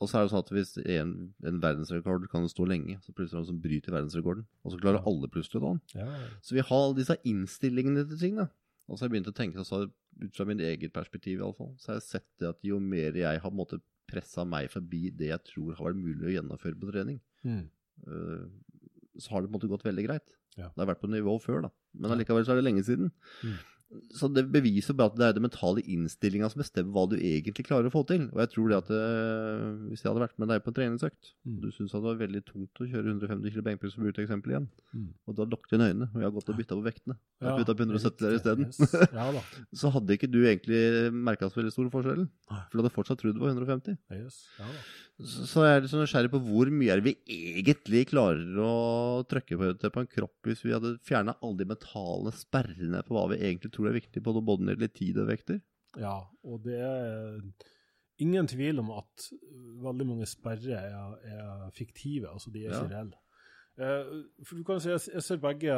Og 0.00 0.08
så 0.08 0.18
er 0.18 0.24
det 0.24 0.32
sånn 0.32 0.44
at 0.44 0.52
hvis 0.54 0.72
en, 0.96 1.12
en 1.46 1.58
verdensrekord 1.62 2.28
kan 2.32 2.46
stå 2.50 2.66
lenge, 2.70 2.98
så 3.04 3.12
plutselig 3.12 3.34
er 3.34 3.34
det 3.34 3.42
noen 3.42 3.50
som 3.50 3.62
bryter 3.64 3.94
verdensrekorden. 3.94 4.46
Og 4.64 4.72
så 4.72 4.80
klarer 4.80 5.08
alle 5.10 5.30
plutselig 5.32 5.62
å. 5.62 5.74
Ja, 5.96 6.06
Så 6.44 6.56
vi 6.56 6.64
har 6.64 6.84
alle 6.84 6.98
disse 7.00 7.18
innstillingene 7.28 8.06
til 8.08 8.20
ting, 8.20 8.40
da. 8.40 8.48
Og 8.86 8.94
så 8.94 9.04
har 9.04 9.10
jeg 9.10 9.16
begynt 9.16 9.32
å 9.32 9.36
tenke, 9.36 9.64
så 9.66 9.82
ut 9.86 10.38
fra 10.38 10.46
min 10.48 10.62
eget 10.62 10.94
perspektiv 10.94 11.40
iallfall, 11.40 11.74
så 11.80 11.92
har 11.92 12.00
jeg 12.00 12.06
sett 12.06 12.28
det 12.40 12.50
at 12.52 12.62
jo 12.64 12.78
mer 12.80 13.18
jeg 13.18 13.42
har 13.42 13.52
på 13.52 13.80
pressa 14.06 14.44
meg 14.46 14.70
forbi 14.70 15.10
det 15.10 15.32
jeg 15.32 15.44
tror 15.48 15.74
har 15.74 15.88
vært 15.88 15.98
mulig 15.98 16.28
å 16.28 16.34
gjennomføre 16.36 16.78
på 16.78 16.90
trening, 16.92 17.16
mm. 17.42 17.62
uh, 18.06 18.44
så 19.18 19.32
har 19.32 19.42
det 19.42 19.50
på 19.50 19.50
en 19.50 19.56
måte 19.58 19.70
gått 19.72 19.86
veldig 19.86 20.04
greit. 20.06 20.36
Ja. 20.56 20.70
Det 20.70 20.84
har 20.84 20.92
vært 20.92 21.02
på 21.02 21.10
nivå 21.10 21.34
før, 21.42 21.66
da. 21.66 21.72
Men 21.98 22.14
allikevel 22.14 22.46
så 22.46 22.54
er 22.54 22.60
det 22.60 22.68
lenge 22.68 22.84
siden. 22.86 23.10
Mm. 23.42 23.56
Så 24.10 24.26
det 24.34 24.42
beviser 24.50 24.96
bare 24.98 25.12
at 25.12 25.18
det 25.18 25.26
er 25.28 25.34
det 25.36 25.42
mentale 25.44 25.82
innstillinga 25.86 26.48
som 26.50 26.58
bestemmer 26.58 26.90
hva 26.96 27.04
du 27.06 27.14
egentlig 27.20 27.66
klarer 27.68 27.86
å 27.86 27.92
få 27.94 28.02
til. 28.08 28.24
Og 28.34 28.40
jeg 28.42 28.50
tror 28.50 28.72
det 28.72 28.78
at 28.80 28.88
øh, 28.90 29.76
hvis 29.92 30.02
jeg 30.02 30.10
hadde 30.10 30.24
vært 30.24 30.38
med 30.42 30.50
deg 30.50 30.64
på 30.64 30.72
en 30.72 30.78
treningsøkt, 30.80 31.32
Mm. 31.46 31.60
du 31.62 31.68
syntes 31.70 31.92
det 31.94 32.02
var 32.02 32.16
veldig 32.18 32.40
tungt 32.48 32.80
å 32.82 32.86
kjøre 32.90 33.06
150 33.14 33.52
kg 33.54 33.62
benkpress 33.68 33.94
som 33.94 34.08
eksempel 34.10 34.50
igjen, 34.50 34.66
Mm. 34.92 35.06
og 35.28 35.36
da 35.38 35.44
lukket 35.46 35.70
dine 35.76 35.86
øyne, 35.92 36.08
og 36.10 36.18
jeg 36.18 36.26
har 36.26 36.34
gått 36.34 36.48
og 36.50 36.56
bytta 36.58 36.74
på 36.74 36.82
vektene, 36.88 37.16
jeg 37.40 37.46
har 37.48 37.58
putta 37.60 37.74
på 37.78 37.86
170 37.86 38.18
der 38.26 38.34
isteden, 38.40 38.66
Yes. 38.66 39.12
Ja 39.14 39.42
så 39.80 39.92
hadde 39.94 40.16
ikke 40.18 40.30
du 40.32 40.40
egentlig 40.42 41.12
merka 41.14 41.46
så 41.46 41.60
veldig 41.62 41.72
stor 41.72 41.90
forskjell. 41.94 42.26
For 42.48 42.74
du 42.74 42.82
hadde 42.82 42.94
fortsatt 42.96 43.18
trodd 43.22 43.38
det 43.38 43.42
var 43.44 43.54
150. 43.54 43.98
Yes. 44.10 44.48
Ja 44.58 44.66
da. 44.66 44.82
Så, 45.16 45.62
jeg 45.64 45.78
er 45.78 45.80
litt 45.80 45.88
sånn 45.88 46.02
nysgjerrig 46.04 46.28
på 46.34 46.42
hvor 46.44 46.68
mye 46.68 46.92
er 46.92 47.00
det 47.00 47.06
vi 47.06 47.36
egentlig 47.56 48.02
klarer 48.10 48.58
å 48.60 48.72
trykke 49.24 49.56
på, 49.56 49.70
på 49.94 50.02
en 50.02 50.10
kropp 50.12 50.48
hvis 50.50 50.60
vi 50.66 50.74
hadde 50.74 50.98
fjerna 51.08 51.38
alle 51.40 51.62
de 51.62 51.68
mentale 51.70 52.32
sperrene 52.36 53.00
på 53.06 53.16
hva 53.16 53.22
vi 53.32 53.38
egentlig 53.40 53.72
tror 53.72 53.88
er 53.88 53.96
viktig, 53.96 54.20
både 54.26 54.42
både 54.44 54.66
når 54.66 54.74
det 54.74 54.76
gjelder 54.76 54.98
tid 55.00 55.20
og 55.22 55.30
vekter. 55.30 55.62
Ja, 55.96 56.18
og 56.44 56.66
det 56.66 56.76
er 56.84 57.38
ingen 58.20 58.48
tvil 58.48 58.82
om 58.82 58.92
at 58.98 59.28
veldig 59.86 60.06
mange 60.08 60.28
sperrer 60.28 60.82
er, 60.82 61.14
er 61.32 61.70
fiktive, 61.76 62.28
altså 62.32 62.52
de 62.52 62.66
er 62.66 62.74
Ja. 62.74 62.82
ikke 62.82 62.92
reelle. 62.92 63.22
Uh, 63.76 64.24
for 64.44 64.56
du 64.56 64.64
kan 64.64 64.80
si, 64.80 64.88
jeg, 64.92 65.00
jeg, 65.12 65.22
ser 65.24 65.40
begge, 65.40 65.76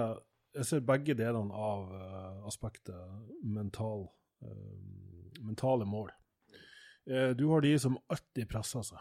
jeg 0.55 0.66
ser 0.66 0.83
begge 0.87 1.14
delene 1.18 1.55
av 1.55 1.94
uh, 1.94 2.46
aspektet 2.46 3.42
mental, 3.42 4.09
uh, 4.42 5.42
mentale 5.42 5.87
mål. 5.87 6.11
Du 7.09 7.46
har 7.48 7.62
de 7.64 7.70
som 7.81 7.94
alltid 8.12 8.51
presser 8.51 8.83
seg, 8.85 9.01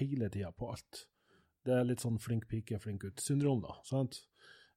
hele 0.00 0.28
tida 0.32 0.52
på 0.52 0.70
alt. 0.72 1.06
Det 1.64 1.74
er 1.76 1.84
litt 1.86 2.00
sånn 2.02 2.18
flink 2.18 2.48
pike, 2.50 2.78
flink 2.82 3.02
gutt-syndrom, 3.04 3.60
da. 3.62 3.76
sant? 3.86 4.22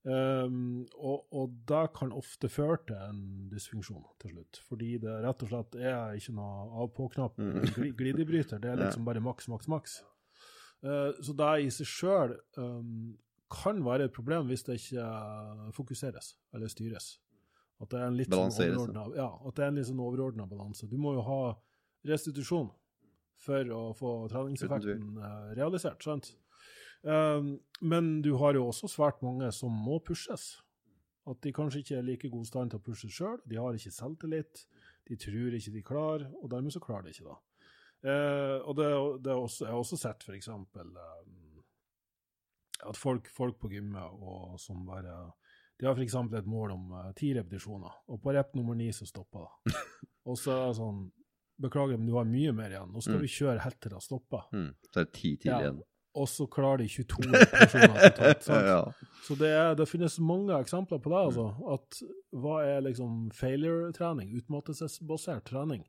Um, 0.06 0.84
og, 1.02 1.24
og 1.34 1.54
det 1.66 1.80
kan 1.98 2.12
ofte 2.14 2.46
føre 2.54 2.78
til 2.86 3.00
en 3.08 3.22
dysfunksjon 3.50 4.04
til 4.22 4.36
slutt, 4.36 4.60
fordi 4.68 4.92
det 5.02 5.16
rett 5.24 5.42
og 5.42 5.50
slett 5.50 5.78
er 5.82 6.14
ikke 6.20 6.36
noe 6.38 6.84
av-på-knapp 6.84 7.40
Mm. 7.42 7.56
gli- 7.74 7.94
glidebryter, 7.98 8.62
det 8.62 8.70
er 8.70 8.78
liksom 8.84 9.04
bare 9.08 9.24
maks, 9.26 9.48
maks, 9.50 9.68
maks. 9.68 9.96
Uh, 10.86 11.10
så 11.26 11.34
det 11.34 11.50
i 11.66 11.72
seg 11.74 11.90
sjøl 11.90 12.36
um, 12.62 13.16
kan 13.50 13.82
være 13.86 14.06
et 14.06 14.14
problem 14.14 14.46
hvis 14.52 14.62
det 14.68 14.78
ikke 14.78 15.10
fokuseres 15.74 16.36
eller 16.54 16.70
styres. 16.70 17.16
At 17.82 17.90
det 17.90 18.00
er 18.00 18.06
en 18.06 18.18
litt 18.18 18.30
sånn 18.30 18.54
overordna 18.78 19.08
ja, 19.18 19.30
sånn 19.90 20.00
overordna 20.06 20.46
balanse. 20.48 20.88
Du 20.88 20.98
må 21.02 21.16
jo 21.18 21.26
ha 21.26 21.40
restitusjon 22.06 22.70
for 23.42 23.72
å 23.76 23.82
få 23.98 24.12
treningseffekten 24.32 25.18
eh, 25.20 25.50
realisert. 25.60 26.04
sant? 26.04 26.32
Um, 27.06 27.60
men 27.82 28.22
du 28.26 28.34
har 28.42 28.58
jo 28.58 28.68
også 28.72 28.90
svært 28.90 29.22
mange 29.26 29.52
som 29.54 29.74
må 29.74 30.00
pushes. 30.06 30.56
At 31.30 31.42
de 31.42 31.54
kanskje 31.54 31.82
ikke 31.82 31.98
er 31.98 32.06
like 32.06 32.30
god 32.30 32.46
stand 32.50 32.72
til 32.74 32.82
å 32.82 32.86
pushe 32.86 33.10
sjøl. 33.10 33.40
De 33.50 33.58
har 33.62 33.78
ikke 33.78 33.94
selvtillit. 33.94 34.66
De 35.10 35.18
tror 35.22 35.58
ikke 35.58 35.74
de 35.74 35.84
klarer, 35.86 36.30
og 36.42 36.50
dermed 36.50 36.74
så 36.74 36.82
klarer 36.82 37.08
de 37.08 37.14
ikke 37.14 37.30
det. 37.30 37.40
Eh, 38.10 38.58
og 38.62 38.76
det, 38.78 38.88
det 39.26 39.34
er 39.34 39.42
også, 39.42 39.66
jeg 39.66 39.74
har 39.74 39.82
også 39.82 40.00
sett 40.02 40.26
f.eks. 40.26 40.50
Um, 40.50 41.62
at 42.86 42.98
folk, 42.98 43.30
folk 43.34 43.58
på 43.62 43.72
gymmet 43.72 44.22
og 44.22 44.60
som 44.62 44.84
bare 44.86 45.32
De 45.80 45.88
har 45.88 45.98
f.eks. 45.98 46.16
et 46.16 46.50
mål 46.50 46.76
om 46.76 46.92
eh, 47.00 47.12
ti 47.18 47.34
repetisjoner, 47.36 48.02
og 48.08 48.22
på 48.24 48.34
rep 48.34 48.54
nummer 48.56 48.78
ni 48.80 48.92
så 48.96 49.08
stopper 49.10 49.44
det. 49.44 49.74
og 50.30 50.38
så 50.40 50.54
er 50.54 50.68
det 50.70 50.78
sånn 50.78 51.02
Beklager, 51.62 51.98
men 51.98 52.08
du 52.10 52.14
har 52.18 52.26
mye 52.28 52.52
mer 52.54 52.70
igjen. 52.74 52.90
Nå 52.92 53.02
skal 53.02 53.16
Mm. 53.16 53.22
vi 53.22 53.28
kjøre 53.32 53.60
helt 53.64 53.80
til 53.82 53.92
det 53.92 54.02
stopper. 54.04 54.48
Mm. 54.54 54.72
Så 54.92 55.00
er 55.00 55.04
det 55.06 55.14
ti 55.14 55.36
til 55.38 55.52
Ja. 55.52 55.60
igjen. 55.62 55.82
Og 56.16 56.28
så 56.32 56.46
klarer 56.48 56.78
de 56.78 56.88
22 56.88 57.32
personer 57.52 58.10
totalt. 58.16 58.48
ja. 58.72 58.84
Så 59.28 59.36
det, 59.36 59.50
er, 59.52 59.74
det 59.76 59.88
finnes 59.88 60.20
mange 60.20 60.54
eksempler 60.56 61.00
på 61.04 61.10
det. 61.12 61.22
altså, 61.28 61.48
at 61.74 62.00
Hva 62.32 62.62
er 62.64 62.80
liksom 62.82 63.32
failure-trening? 63.36 64.32
Utmattelsesbasert 64.38 65.44
trening. 65.46 65.84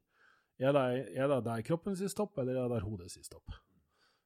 Er 0.59 0.73
det, 0.73 1.07
er 1.17 1.29
det 1.29 1.45
der 1.45 1.63
kroppen 1.63 1.97
sier 1.97 2.09
stopp, 2.09 2.39
eller 2.39 2.57
er 2.57 2.69
det 2.69 2.79
der 2.81 2.89
hodet 2.89 3.11
sier 3.13 3.23
stopp? 3.27 3.55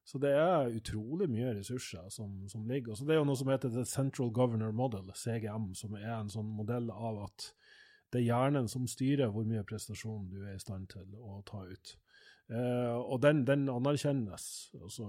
Så 0.06 0.18
det 0.18 0.30
er 0.32 0.72
utrolig 0.74 1.28
mye 1.30 1.52
ressurser 1.58 2.08
som, 2.10 2.48
som 2.48 2.64
ligger. 2.66 2.94
Så 2.96 3.04
det 3.06 3.14
er 3.14 3.18
jo 3.20 3.24
noe 3.28 3.36
som 3.36 3.48
heter 3.52 3.68
The 3.70 3.84
Central 3.84 4.30
Governor 4.34 4.72
Model, 4.72 5.10
CGM, 5.14 5.74
som 5.74 5.94
er 5.96 6.16
en 6.20 6.28
sånn 6.32 6.48
modell 6.56 6.88
av 6.90 7.24
at 7.28 7.52
det 8.10 8.20
er 8.20 8.26
hjernen 8.26 8.68
som 8.70 8.88
styrer 8.90 9.30
hvor 9.32 9.46
mye 9.46 9.64
prestasjon 9.66 10.28
du 10.30 10.40
er 10.42 10.56
i 10.56 10.62
stand 10.62 10.88
til 10.90 11.14
å 11.18 11.40
ta 11.46 11.62
ut. 11.68 11.94
Eh, 12.50 12.96
og 12.98 13.20
den, 13.22 13.44
den 13.46 13.68
anerkjennes 13.70 14.44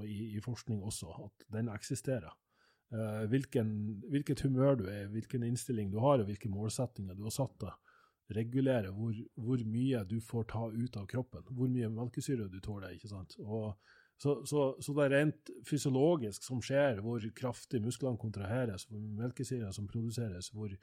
i, 0.05 0.35
i 0.37 0.41
forskning 0.43 0.83
også, 0.85 1.09
at 1.25 1.45
den 1.55 1.71
eksisterer. 1.73 2.33
Eh, 2.93 3.23
hvilken, 3.31 3.71
hvilket 4.11 4.43
humør 4.45 4.77
du 4.81 4.85
er 4.91 5.09
hvilken 5.09 5.45
innstilling 5.47 5.89
du 5.93 5.97
har, 6.03 6.21
og 6.21 6.29
hvilke 6.29 6.51
målsettinger 6.51 7.17
du 7.17 7.25
har 7.25 7.33
satt 7.33 7.57
deg, 7.63 7.95
regulerer 8.35 8.93
hvor, 8.95 9.15
hvor 9.35 9.63
mye 9.67 10.03
du 10.07 10.19
får 10.23 10.45
ta 10.51 10.67
ut 10.71 10.97
av 10.99 11.07
kroppen, 11.09 11.43
hvor 11.51 11.71
mye 11.71 11.89
melkesyre 11.91 12.47
du 12.51 12.59
tåler. 12.63 12.93
ikke 12.95 13.09
sant? 13.11 13.35
Og 13.41 13.73
så, 14.21 14.37
så, 14.45 14.67
så 14.77 14.93
det 14.93 15.07
er 15.07 15.15
rent 15.15 15.51
fysiologisk 15.67 16.45
som 16.45 16.61
skjer, 16.63 17.01
hvor 17.01 17.23
kraftig 17.35 17.81
musklene 17.81 18.21
kontraheres, 18.21 18.85
hvor 18.87 19.01
melkesyre 19.17 19.71
som 19.73 19.87
produseres, 19.89 20.51
hvor, 20.53 20.75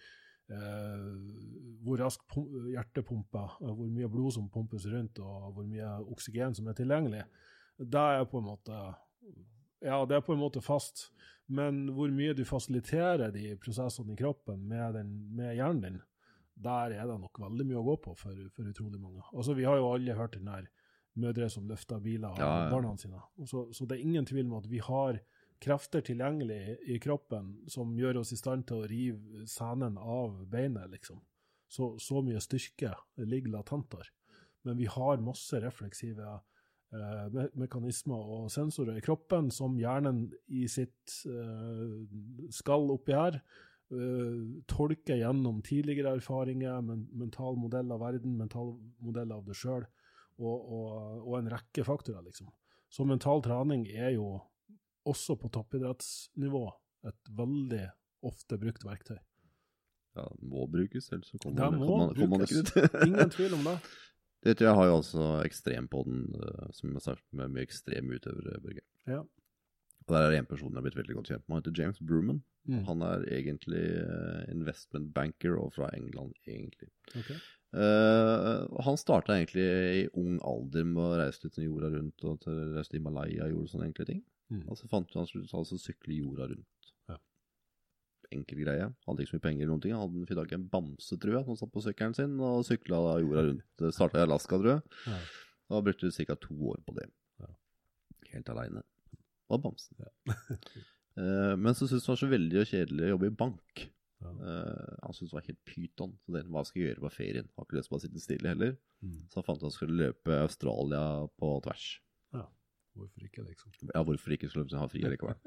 hvor 0.48 2.00
raskt 2.00 2.38
hjertet 2.72 3.06
pumper, 3.06 3.58
hvor 3.60 3.90
mye 3.92 4.08
blod 4.10 4.32
som 4.36 4.48
pumpes 4.52 4.86
rundt, 4.90 5.20
og 5.20 5.52
hvor 5.56 5.66
mye 5.68 5.90
oksygen 6.08 6.56
som 6.56 6.68
er 6.70 6.78
tilgjengelig. 6.78 7.24
Det 7.78 8.04
er 8.18 8.24
på 8.30 8.40
en 8.40 8.48
måte 8.48 8.78
ja, 9.84 10.00
det 10.08 10.16
er 10.16 10.24
på 10.26 10.34
en 10.34 10.40
måte 10.40 10.62
fast, 10.64 11.08
men 11.46 11.86
hvor 11.94 12.10
mye 12.12 12.34
du 12.34 12.42
fasiliterer 12.48 13.30
de 13.32 13.52
prosessene 13.62 14.12
i 14.16 14.18
kroppen 14.18 14.64
med, 14.68 14.96
den, 14.98 15.12
med 15.36 15.54
hjernen 15.54 15.84
din, 15.84 16.00
der 16.58 16.96
er 16.96 17.06
det 17.06 17.20
nok 17.22 17.38
veldig 17.38 17.66
mye 17.68 17.78
å 17.78 17.86
gå 17.86 17.94
på 18.08 18.16
for, 18.18 18.40
for 18.56 18.66
utrolig 18.66 18.98
mange. 18.98 19.22
Altså, 19.30 19.54
Vi 19.54 19.66
har 19.68 19.78
jo 19.78 19.92
alle 19.92 20.16
hørt 20.18 20.34
den 20.34 20.50
der 20.50 20.66
mødre 21.18 21.48
som 21.50 21.68
løfter 21.70 22.02
biler 22.02 22.32
av 22.34 22.40
Ja, 22.42 22.50
ja. 22.64 22.70
barna 22.72 22.96
sine. 22.98 23.20
Så, 23.46 23.68
så 23.74 23.86
det 23.86 23.96
er 23.98 24.06
ingen 24.06 24.26
tvil 24.26 24.46
om 24.48 24.58
at 24.58 24.66
vi 24.70 24.82
har 24.82 25.20
krefter 25.62 26.04
tilgjengelig 26.06 26.78
i 26.86 26.98
kroppen 27.02 27.54
som 27.70 27.96
gjør 27.98 28.20
oss 28.22 28.32
i 28.34 28.38
stand 28.38 28.66
til 28.68 28.82
å 28.82 28.90
rive 28.90 29.46
senen 29.50 29.98
av 29.98 30.36
beinet, 30.50 30.90
liksom. 30.92 31.20
Så, 31.68 31.96
så 32.00 32.22
mye 32.24 32.40
styrke 32.40 32.94
ligger 33.20 33.58
latent 33.58 33.90
der. 33.92 34.08
Men 34.64 34.78
vi 34.80 34.88
har 34.88 35.20
masse 35.20 35.58
refleksive 35.60 36.24
eh, 36.24 37.24
me 37.34 37.48
mekanismer 37.60 38.30
og 38.38 38.50
sensorer 38.52 38.98
i 38.98 39.04
kroppen 39.04 39.50
som 39.54 39.76
hjernen 39.80 40.26
i 40.48 40.64
sitt 40.70 41.18
eh, 41.28 41.98
skall 42.54 42.88
oppi 42.94 43.16
her 43.16 43.36
eh, 43.36 44.40
tolker 44.70 45.20
gjennom 45.20 45.60
tidligere 45.66 46.16
erfaringer, 46.16 46.80
men, 46.84 47.04
mental 47.12 47.60
modell 47.60 47.92
av 47.92 48.02
verden, 48.06 48.38
mental 48.40 48.76
modell 49.04 49.34
av 49.36 49.44
det 49.48 49.58
sjøl, 49.58 49.84
og, 50.38 50.56
og, 50.56 50.92
og 51.26 51.34
en 51.40 51.52
rekke 51.52 51.84
faktorer, 51.84 52.24
liksom. 52.30 52.48
Så 52.88 53.04
mental 53.04 53.42
trening 53.44 53.84
er 53.92 54.14
jo 54.14 54.38
også 55.08 55.38
på 55.40 55.50
toppidrettsnivå 55.54 56.66
et 57.08 57.32
veldig 57.38 57.86
ofte 58.28 58.58
brukt 58.60 58.84
verktøy. 58.86 59.18
ja, 60.18 60.26
må 60.42 60.66
brukes, 60.66 61.12
ellers 61.12 61.30
så 61.30 61.38
kommer 61.38 61.70
man, 61.70 61.80
må 61.80 61.96
man, 62.00 62.14
kommer 62.16 62.38
man 62.38 62.46
ikke 62.46 62.64
ut. 62.64 62.72
Ingen 63.08 63.34
tvil 63.34 63.56
om 63.58 63.66
det. 63.68 63.78
Det 64.46 64.54
tror 64.54 64.68
jeg 64.68 64.78
har 64.78 64.86
jo 64.86 64.96
altså 65.00 65.26
Ekstrempodden, 65.42 66.22
den, 66.32 66.72
som 66.74 66.88
jeg 66.90 66.98
har 67.00 67.06
sagt 67.08 67.26
med 67.34 67.54
mye 67.54 67.66
ekstreme 67.66 68.18
utøvere, 68.18 68.60
Børge. 68.62 68.84
Ja. 69.10 69.24
Og 70.06 70.14
der 70.14 70.24
er 70.24 70.32
det 70.32 70.40
en 70.40 70.48
person 70.48 70.70
jeg 70.70 70.78
har 70.78 70.86
blitt 70.86 70.98
veldig 70.98 71.16
godt 71.18 71.30
kjent 71.32 71.44
med, 71.44 71.54
han 71.54 71.62
heter 71.62 71.82
James 71.82 72.00
Bruman. 72.00 72.40
Mm. 72.68 72.82
Han 72.88 73.04
er 73.04 73.24
egentlig 73.32 73.84
eh, 74.00 74.42
investment 74.52 75.10
banker 75.14 75.56
og 75.58 75.72
fra 75.76 75.90
England, 75.96 76.34
egentlig. 76.48 76.90
Ok. 77.16 77.32
Uh, 77.68 78.64
han 78.80 78.96
starta 78.96 79.34
egentlig 79.34 79.64
i 79.98 80.04
ung 80.16 80.38
alder 80.46 80.86
med 80.88 81.02
å 81.04 81.18
reise 81.20 81.44
litt 81.44 81.58
jorda 81.60 81.90
rundt, 81.92 82.24
og 82.24 82.38
til, 82.44 82.62
reiste 82.72 82.94
til 82.94 83.02
Himalaya 83.02 83.44
og 83.44 83.52
gjorde 83.52 83.72
sånne 83.74 83.88
enkle 83.90 84.06
ting. 84.08 84.22
Mm. 84.48 84.64
Og 84.66 84.78
så 84.80 84.88
fant 84.88 85.12
han 85.14 85.26
ut 85.28 85.52
han 85.52 85.66
skulle 85.68 85.82
sykle 85.82 86.18
jorda 86.18 86.48
rundt. 86.52 86.92
Ja. 87.10 87.18
Enkel 88.34 88.62
greie. 88.64 88.88
Hadde 89.06 89.24
ikke 89.24 89.34
så 89.34 89.38
mye 89.38 89.46
penger 89.46 89.64
eller 89.64 89.74
noen 89.74 89.84
ting. 89.84 89.96
Hadde 89.96 90.38
tak 90.40 90.54
i 90.54 90.58
en 90.58 90.68
bamse, 90.72 91.18
tror 91.20 91.38
jeg, 91.38 91.46
som 91.48 91.58
satt 91.60 91.74
på 91.74 91.84
sykkelen 91.84 92.16
sin 92.16 92.36
og 92.40 92.64
sykla 92.68 93.00
jorda 93.24 93.46
rundt. 93.50 93.86
Starta 93.94 94.20
i 94.20 94.26
Alaska, 94.26 94.60
tror 94.60 94.76
jeg. 94.76 95.00
Ja. 95.08 95.18
Da 95.68 95.82
brukte 95.84 96.12
ca. 96.16 96.38
to 96.40 96.56
år 96.72 96.80
på 96.86 96.96
det. 96.96 97.08
Ja. 97.42 97.50
Helt 98.32 98.54
aleine. 98.54 98.84
Og 99.48 99.62
bamsen. 99.64 100.08
Eh, 101.18 101.54
men 101.58 101.74
så 101.74 101.88
syntes 101.88 102.04
han 102.06 102.12
det 102.14 102.14
var 102.14 102.18
så 102.20 102.26
veldig 102.30 102.60
kjedelig 102.70 103.02
å 103.02 103.08
jobbe 103.08 103.26
i 103.26 103.32
bank. 103.40 103.80
Ja. 104.22 104.30
Eh, 104.30 104.98
han 105.02 105.14
syntes 105.16 105.32
det 105.32 105.34
var 105.34 105.46
helt 105.48 105.64
pyton. 105.66 106.12
Så 106.22 106.34
det, 106.34 106.42
hva 106.46 106.62
skal 106.62 106.78
jeg 106.78 106.92
gjøre 106.92 107.02
på 107.02 107.10
ferien? 107.10 107.48
Har 107.56 107.66
ikke 107.66 107.78
lyst 107.78 107.90
til 107.90 107.96
å 107.98 108.00
sitte 108.04 108.22
stille 108.22 108.52
heller. 108.52 108.76
Mm. 109.02 109.16
Så 109.26 109.40
han 109.40 109.46
fant 109.48 109.58
ut 109.58 109.64
at 109.64 109.66
han 109.66 109.74
skulle 109.74 109.98
løpe 109.98 110.36
Australia 110.44 111.02
på 111.42 111.50
tvers. 111.66 111.88
ja. 112.38 112.44
Hvorfor 112.98 113.26
ikke, 113.26 113.46
liksom? 113.46 113.72
Ja, 113.94 114.04
hvorfor 114.04 114.34
ikke 114.34 114.50
skulle 114.50 114.68
han 114.72 114.82
ha 114.82 114.90
fri 114.90 115.02
likevel? 115.06 115.38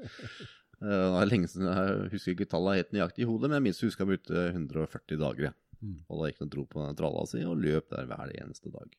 Eh, 0.82 0.88
det 0.88 1.18
er 1.20 1.28
lenge 1.30 1.46
siden, 1.46 1.68
Jeg 1.68 2.10
husker 2.10 2.34
ikke 2.34 2.48
tallet 2.50 2.80
helt 2.80 2.94
nøyaktig 2.96 3.22
i 3.22 3.28
hodet, 3.28 3.50
men 3.50 3.58
jeg 3.60 3.66
minst 3.68 3.84
husker 3.84 4.02
han 4.02 4.12
brukte 4.14 4.46
140 4.48 5.20
dager. 5.20 5.52
Ja. 5.52 5.78
Mm. 5.82 5.98
Og 6.08 6.20
da 6.20 6.30
gikk 6.30 6.40
han 6.42 6.48
og 6.48 6.54
dro 6.54 6.64
på 6.70 6.82
den 6.82 6.98
tralla 6.98 7.24
si 7.26 7.42
og 7.46 7.62
løp 7.62 7.88
der 7.90 8.08
hver 8.10 8.32
eneste 8.38 8.72
dag. 8.74 8.96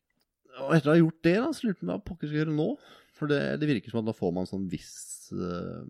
Og 0.61 0.75
etter 0.75 0.91
å 0.91 0.93
ha 0.93 1.01
gjort 1.01 1.21
det, 1.25 1.37
da, 1.41 1.49
så 1.49 1.65
lurte 1.65 1.79
jeg 1.79 1.81
på 1.81 1.89
hva 1.89 1.99
pokker 2.07 2.29
skal 2.29 2.39
gjøre 2.41 2.55
nå. 2.55 2.69
For 3.17 3.31
det, 3.31 3.41
det 3.61 3.69
virker 3.69 3.93
som 3.93 4.03
at 4.03 4.09
da 4.09 4.15
får 4.17 4.33
man 4.35 4.49
sånn 4.49 4.67
viss 4.69 4.95
uh, 5.33 5.83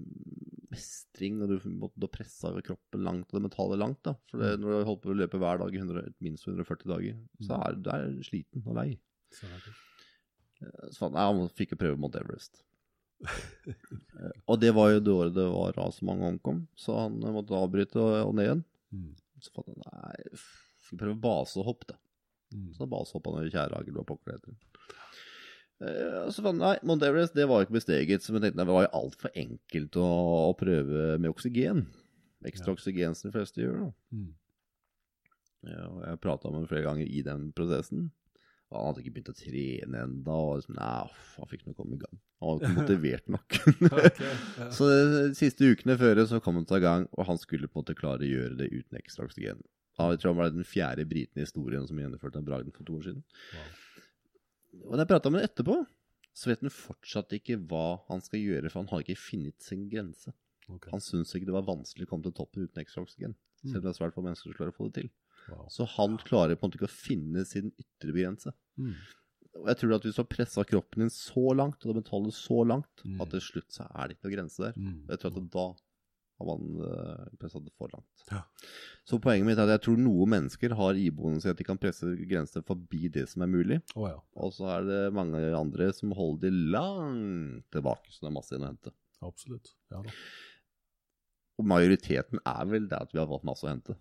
mestring, 0.73 1.41
og 1.43 1.52
du 1.52 1.88
da 1.99 2.10
pressa 2.12 2.52
kroppen 2.65 3.04
langt 3.06 3.32
og 3.32 3.39
det 3.39 3.45
mentale 3.47 3.80
langt. 3.80 4.02
da. 4.08 4.15
For 4.32 4.43
det, 4.43 4.54
når 4.62 4.76
du 4.76 4.89
holdt 4.89 5.04
på 5.04 5.13
å 5.13 5.17
løpe 5.17 5.41
hver 5.41 5.62
dag 5.62 5.76
i 5.76 5.84
minst 6.23 6.47
140 6.47 6.93
dager, 6.93 7.17
så 7.43 7.60
er 7.60 7.80
du 7.80 8.23
sliten 8.26 8.65
og 8.65 8.80
lei. 8.80 8.91
Så 9.34 9.49
er 9.49 9.60
det. 9.65 9.76
Så 10.91 10.99
fant 11.04 11.17
jeg 11.17 11.30
han 11.32 11.49
fikk 11.58 11.73
jo 11.76 11.80
prøve 11.82 11.99
Mount 11.99 12.15
Everest. 12.19 12.62
Eh, 13.23 14.32
og 14.52 14.60
det 14.60 14.73
var 14.76 14.91
jo 14.91 14.99
det 15.04 15.13
året 15.13 15.36
det 15.38 15.45
var 15.54 15.76
ras 15.78 15.99
så 16.02 16.08
mange 16.10 16.28
omkom, 16.28 16.63
så 16.76 16.97
han 17.06 17.19
eh, 17.23 17.32
måtte 17.36 17.56
avbryte 17.56 17.99
og, 18.02 18.15
og 18.28 18.34
ned 18.36 18.49
igjen. 18.49 18.63
Mm. 18.93 19.12
Så 19.43 19.54
fant 19.56 19.69
jeg 19.71 19.80
nei, 19.84 20.41
skal 20.88 20.99
prøve 21.02 21.19
basehopp, 21.23 21.86
da. 21.89 21.95
Mm. 22.54 22.67
Så 22.76 22.84
da 22.84 22.89
basehoppa 22.91 23.34
han 23.38 23.47
i 23.47 23.54
Kjæragel 23.54 23.97
og 24.02 24.08
pokker 24.12 24.38
det. 24.43 24.56
Eh, 25.84 26.19
så 26.36 26.43
fant 26.45 26.60
jeg 26.60 26.62
nei, 26.63 26.76
Mount 26.88 27.06
Everest 27.08 27.36
det 27.38 27.47
var 27.49 27.63
ikke 27.65 27.78
besteget, 27.80 28.23
så 28.23 28.36
jeg 28.36 28.43
tenkte 28.45 28.62
det 28.62 28.69
var 28.69 28.86
jo 28.86 28.93
altfor 29.02 29.34
enkelt 29.45 29.99
å, 30.04 30.08
å 30.52 30.54
prøve 30.60 31.13
med 31.17 31.32
oksygen. 31.32 31.86
Ekstra 32.43 32.73
Ja. 32.73 32.76
oksygen 32.78 33.15
som 33.15 33.30
de 33.32 33.38
fleste 33.38 33.63
gjør. 33.63 33.86
da. 33.86 33.91
Mm. 34.19 34.32
Ja, 35.63 35.86
og 35.88 36.02
jeg 36.04 36.19
prata 36.19 36.49
med 36.52 36.60
ham 36.60 36.67
flere 36.67 36.84
ganger 36.89 37.08
i 37.08 37.21
den 37.23 37.47
prosessen. 37.56 38.10
Han 38.73 38.89
hadde 38.89 39.03
ikke 39.03 39.13
begynt 39.17 39.31
å 39.31 39.38
trene 39.38 40.03
ennå. 40.07 40.39
Liksom, 40.59 40.79
han 40.81 41.49
fikk 41.51 41.63
ikke 41.63 41.75
komme 41.77 41.97
i 41.97 42.01
gang. 42.01 42.19
Han 42.41 42.49
var 42.49 42.59
ikke 42.63 42.81
motivert 42.81 43.31
nok. 43.36 43.59
okay, 43.89 44.33
ja. 44.57 44.67
så 44.77 44.89
de 44.89 45.23
siste 45.38 45.69
ukene 45.69 45.97
før 45.99 46.23
så 46.29 46.41
kom 46.43 46.59
han 46.59 46.67
til 46.69 46.83
gang, 46.83 47.07
og 47.13 47.29
han 47.29 47.39
skulle 47.41 47.69
på 47.69 47.79
en 47.79 47.86
måte 47.86 47.97
klare 47.97 48.25
å 48.25 48.31
gjøre 48.31 48.59
det 48.59 48.71
uten 48.73 48.99
ekstra 48.99 49.27
oksygen. 49.29 49.63
Jeg 49.93 50.19
tror 50.19 50.31
han 50.31 50.39
var 50.39 50.53
den 50.55 50.65
fjerde 50.65 51.05
briten 51.05 51.38
i 51.38 51.45
historien 51.45 51.86
som 51.86 51.99
gjennomførte 52.01 52.39
den 52.39 52.47
bragden 52.47 52.73
for 52.73 52.86
to 52.88 52.97
år 52.97 53.09
siden. 53.12 53.25
Wow. 53.53 53.73
Og 54.88 54.95
da 54.95 55.03
jeg 55.03 55.12
prata 55.12 55.29
med 55.29 55.43
ham 55.43 55.51
etterpå, 55.51 55.75
så 56.33 56.49
vet 56.49 56.63
han 56.65 56.73
fortsatt 56.73 57.36
ikke 57.38 57.59
hva 57.69 58.01
han 58.07 58.23
skal 58.25 58.41
gjøre, 58.41 58.71
for 58.71 58.81
han 58.81 58.89
har 58.89 59.03
ikke 59.05 59.21
funnet 59.21 59.62
sin 59.62 59.86
grense. 59.91 60.33
Okay. 60.65 60.89
Han 60.95 61.03
syns 61.03 61.33
ikke 61.36 61.51
det 61.51 61.55
var 61.55 61.67
vanskelig 61.67 62.07
å 62.07 62.09
komme 62.09 62.25
til 62.25 62.33
toppen 62.36 62.65
uten 62.65 62.81
ekstra 62.81 63.03
oksygen. 63.05 63.36
Selv 63.62 63.79
om 63.79 63.86
det 63.86 63.91
er 63.93 63.99
svært 63.99 64.15
få 64.15 64.23
mennesker 64.25 64.49
som 64.49 64.57
klarer 64.57 64.73
å 64.73 64.75
få 64.75 64.89
det 64.89 65.03
til. 65.03 65.12
Wow. 65.51 65.65
Så 65.71 65.88
han 65.97 66.17
klarer 66.23 66.57
på 66.57 66.65
en 66.65 66.71
måte 66.71 66.79
ikke 66.79 66.89
å 66.89 66.95
finne 66.95 67.43
sin 67.47 67.71
ytre 67.79 68.15
grense. 68.15 68.53
Mm. 68.77 68.93
Og 69.62 69.67
jeg 69.69 69.77
tror 69.77 69.95
at 69.95 70.05
hvis 70.07 70.15
du 70.17 70.21
har 70.23 70.29
pressa 70.33 70.63
kroppen 70.65 71.03
din 71.05 71.12
så 71.13 71.53
langt, 71.53 71.83
og 71.86 71.91
det 71.93 71.99
mentale 72.01 72.31
så 72.33 72.63
langt, 72.65 73.03
Mm. 73.05 73.19
at 73.21 73.29
til 73.36 73.41
slutt 73.41 73.69
så 73.75 73.86
er 73.93 74.07
det 74.07 74.15
ikke 74.17 74.27
noen 74.29 74.38
grense 74.38 74.63
der. 74.63 74.73
Mm. 74.77 75.01
Jeg 75.09 75.19
tror 75.21 75.36
at 75.38 75.49
da 75.53 75.65
har 76.41 76.47
man 76.49 76.63
uh, 76.81 77.27
pressa 77.39 77.59
det 77.62 77.71
for 77.77 77.88
langt. 77.93 78.23
Ja. 78.31 78.39
Så 79.05 79.19
poenget 79.21 79.45
mitt 79.45 79.59
er 79.62 79.67
at 79.69 79.75
jeg 79.75 79.83
tror 79.86 79.99
noen 80.01 80.29
mennesker 80.33 80.73
har 80.75 80.97
iboende 80.97 81.39
seg 81.43 81.51
at 81.53 81.59
de 81.62 81.67
kan 81.67 81.77
presse 81.77 82.09
grenser 82.27 82.63
forbi 82.65 83.07
det 83.13 83.27
som 83.29 83.43
er 83.45 83.51
mulig. 83.53 83.77
Oh, 83.95 84.07
ja, 84.09 84.17
Og 84.41 84.51
så 84.57 84.65
er 84.73 84.88
det 84.89 85.01
mange 85.13 85.38
andre 85.55 85.91
som 85.93 86.12
holder 86.17 86.49
de 86.49 86.71
langt 86.73 87.69
tilbake, 87.71 88.09
så 88.09 88.25
det 88.25 88.31
er 88.31 88.36
masse 88.39 88.51
igjen 88.55 88.65
å 88.65 88.71
hente. 88.73 88.91
absolutt. 89.21 89.69
Ja 89.93 90.01
da. 90.01 90.09
Og 91.62 91.67
majoriteten 91.69 92.39
er 92.49 92.65
vel 92.65 92.88
det 92.89 92.97
at 92.97 93.13
vi 93.13 93.19
har 93.21 93.29
fått 93.29 93.45
masse 93.45 93.67
å 93.67 93.69
hente. 93.69 93.93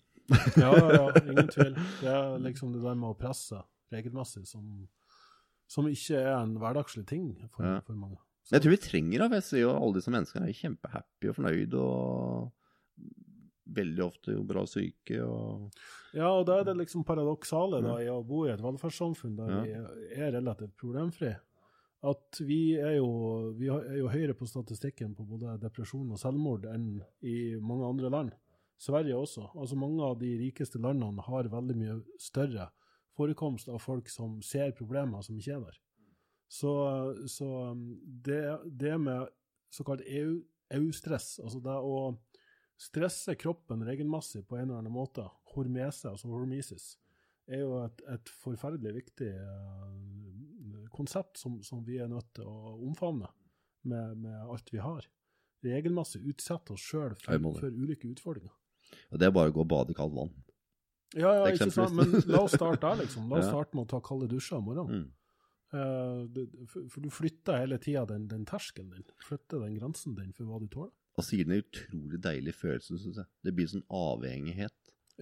Ja, 0.57 0.73
ja, 0.73 0.89
ja, 0.97 1.07
ingen 1.29 1.51
tvil. 1.53 1.75
Det 2.01 2.09
er 2.09 2.39
liksom 2.41 2.73
det 2.73 2.81
der 2.83 2.97
med 2.97 3.11
å 3.13 3.19
presse 3.21 3.61
regelmessig 3.93 4.47
som, 4.49 4.67
som 5.71 5.87
ikke 5.89 6.19
er 6.21 6.35
en 6.41 6.57
hverdagslig 6.61 7.07
ting 7.09 7.31
for, 7.53 7.65
Ja. 7.65 7.81
for 7.87 7.95
mange. 7.99 8.19
Så. 8.43 8.57
jeg 8.57 8.63
tror 8.65 8.75
vi 8.75 8.81
trenger 8.83 9.23
det. 9.23 9.31
Jeg 9.39 9.43
ser 9.47 9.61
jo 9.63 9.71
alle 9.77 9.95
disse 10.01 10.11
menneskene 10.11 10.49
er 10.51 10.57
kjempehappy 10.59 11.29
og 11.31 11.37
fornøyd 11.37 11.75
og 11.79 12.53
veldig 13.73 14.03
ofte 14.05 14.35
jo 14.35 14.43
bra 14.45 14.65
syke 14.69 15.21
og 15.25 15.71
Ja, 16.13 16.27
og 16.35 16.45
da 16.49 16.59
er 16.61 16.67
det 16.69 16.75
liksom 16.77 17.05
paradoksale 17.09 17.79
da, 17.85 17.95
i 18.03 18.09
å 18.13 18.19
bo 18.27 18.43
i 18.45 18.51
et 18.53 18.61
velferdssamfunn 18.61 19.37
der 19.39 19.53
Ja. 19.55 19.63
vi 19.63 20.21
er 20.21 20.33
relativt 20.35 20.75
problemfri. 20.77 21.31
At 22.05 22.41
vi 22.43 22.75
er 22.83 22.97
jo, 22.99 23.53
vi 23.57 23.69
er 23.71 23.97
jo 24.01 24.09
høyere 24.11 24.35
på 24.35 24.45
statistikken 24.51 25.15
på 25.15 25.25
både 25.25 25.55
depresjon 25.63 26.11
og 26.11 26.19
selvmord 26.19 26.65
enn 26.67 27.01
i 27.23 27.55
mange 27.63 27.87
andre 27.87 28.11
land. 28.11 28.33
Sverige 28.83 29.15
også. 29.15 29.47
Altså 29.55 29.77
Mange 29.79 30.03
av 30.03 30.19
de 30.19 30.33
rikeste 30.41 30.81
landene 30.83 31.23
har 31.23 31.45
veldig 31.49 31.77
mye 31.79 32.03
større 32.19 32.67
forekomst 33.17 33.69
av 33.69 33.83
folk 33.83 34.09
som 34.11 34.41
ser 34.47 34.75
problemer 34.77 35.25
som 35.25 35.37
ikke 35.39 35.57
er 35.57 35.65
der. 35.67 35.79
Så, 36.53 36.73
så 37.33 37.49
um, 37.73 37.87
det, 38.25 38.43
det 38.69 38.97
med 39.01 39.29
såkalt 39.73 40.05
EU 40.07 40.41
EU-stress, 40.73 41.37
altså 41.45 41.61
det 41.61 41.75
å 41.85 41.97
stresse 42.81 43.35
kroppen 43.37 43.85
regelmessig 43.87 44.43
på 44.49 44.57
en 44.57 44.67
eller 44.71 44.81
annen 44.81 44.95
måte, 44.95 45.25
hormese, 45.55 46.09
altså 46.11 46.31
hormesis, 46.33 46.95
er 47.51 47.61
jo 47.65 47.77
et, 47.83 48.01
et 48.15 48.33
forferdelig 48.43 48.95
viktig 49.03 49.31
uh, 49.37 50.87
konsept 50.95 51.41
som, 51.41 51.59
som 51.67 51.83
vi 51.85 51.99
er 52.01 52.11
nødt 52.11 52.31
til 52.39 52.49
å 52.49 52.77
omfavne 52.87 53.29
med, 53.89 54.17
med 54.23 54.39
alt 54.47 54.73
vi 54.73 54.81
har. 54.83 55.09
Regelmessig 55.63 56.23
utsette 56.33 56.75
oss 56.75 56.85
sjøl 56.85 57.15
for, 57.21 57.51
for 57.59 57.69
ulike 57.69 58.11
utfordringer. 58.11 58.55
Og 59.13 59.21
det 59.21 59.29
er 59.29 59.35
bare 59.35 59.53
å 59.53 59.57
gå 59.57 59.63
og 59.65 59.71
bade 59.71 59.95
i 59.95 59.97
kaldt 59.97 60.17
vann. 60.17 60.33
Ja, 61.15 61.33
ja, 61.39 61.49
ikke 61.53 61.71
sant? 61.75 61.93
Men 61.99 62.15
la 62.33 62.41
oss 62.47 62.55
starte 62.57 62.81
der, 62.87 63.03
liksom. 63.05 63.29
La 63.31 63.41
oss 63.43 63.49
starte 63.53 63.77
med 63.77 63.85
å 63.85 63.91
ta 63.93 64.01
kalde 64.05 64.29
dusjer 64.31 64.59
om 64.59 64.65
morgenen. 64.71 65.03
Mm. 65.03 65.11
Uh, 65.73 66.27
det- 66.29 66.49
for, 66.69 66.85
for 66.93 67.01
du 67.05 67.09
flytter 67.13 67.57
hele 67.63 67.79
tida 67.81 68.05
den, 68.09 68.27
den 68.29 68.45
terskelen 68.49 68.91
din. 68.93 69.05
Flytter 69.25 69.63
den 69.65 69.77
grensen 69.79 70.15
din 70.19 70.33
for 70.37 70.45
hva 70.49 70.61
du 70.61 70.69
tåler. 70.73 70.93
Og 71.21 71.25
siden 71.25 71.53
det 71.53 71.59
er 71.61 71.67
utrolig 71.69 72.21
deilig 72.25 72.55
følelse, 72.57 72.99
syns 73.01 73.19
jeg. 73.21 73.29
Det 73.45 73.53
blir 73.57 73.69
sånn 73.69 73.85
avhengighet. 73.93 74.73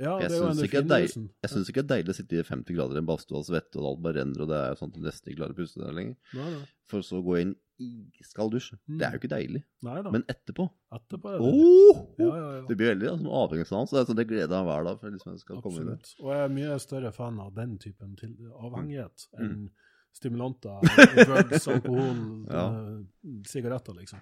Ja, 0.01 0.15
Jeg 0.23 0.31
syns 0.33 0.63
ikke 0.65 0.81
det 0.81 0.97
er 0.97 1.89
deilig- 1.93 2.09
å 2.15 2.17
sitte 2.17 2.39
i 2.41 2.43
50 2.43 2.75
grader 2.77 2.97
i 2.97 3.03
en 3.03 3.07
badstue 3.09 3.37
og 3.39 3.45
svette, 3.45 3.77
og 3.77 3.85
alt 3.91 4.03
bare 4.03 4.17
renner, 4.23 4.41
og 4.43 4.49
det 4.49 4.57
er 4.65 4.79
sånn 4.81 4.89
at 4.89 4.95
du 4.97 5.01
nesten 5.05 5.29
ikke 5.31 5.41
klarer 5.43 5.53
å 5.53 5.59
puste 5.61 5.83
der 5.83 5.93
lenger. 5.93 6.17
Nei, 6.35 6.51
nei. 6.55 6.63
For 6.89 7.05
så 7.05 7.19
å 7.21 7.25
gå 7.27 7.37
inn 7.43 7.53
i 7.81 7.89
iskald 8.21 8.53
dusj. 8.53 8.73
Mm. 8.89 8.97
Det 8.99 9.07
er 9.07 9.13
jo 9.13 9.19
ikke 9.21 9.31
deilig. 9.35 9.61
Nei. 9.87 9.99
Men 10.13 10.25
etterpå 10.29 10.67
etterpå 10.93 11.31
er 11.35 11.39
det 11.39 11.53
oh! 11.53 12.01
Ja, 12.19 12.31
ja, 12.33 12.49
ja. 12.61 12.65
Det 12.69 12.77
blir 12.81 12.91
veldig 12.95 13.13
sånn 13.13 13.29
avhengighetsnavn, 13.41 13.89
så 13.89 13.97
det, 14.01 14.07
sånn, 14.09 14.19
det 14.21 14.27
gleder 14.33 14.49
jeg 14.57 14.65
meg 14.65 14.73
hver 14.73 14.85
dag. 14.89 14.99
For 15.01 15.11
liksom 15.15 15.33
jeg 15.37 15.45
skal 15.45 15.63
komme 15.63 15.81
inn. 15.85 15.93
Absolutt. 15.95 16.25
Og 16.25 16.33
jeg 16.35 16.43
er 16.49 16.53
mye 16.57 16.81
større 16.81 17.13
fan 17.21 17.41
av 17.45 17.55
den 17.61 17.79
typen 17.79 18.17
til 18.21 18.35
avhengighet 18.57 19.29
Mm. 19.39 19.45
enn 19.45 19.71
stimulanter, 20.17 20.81
drugs, 21.29 21.69
alkohol, 21.71 22.21
Ja. 22.51 22.65
eh, 22.73 23.41
sigaretter, 23.47 23.95
liksom. 24.01 24.21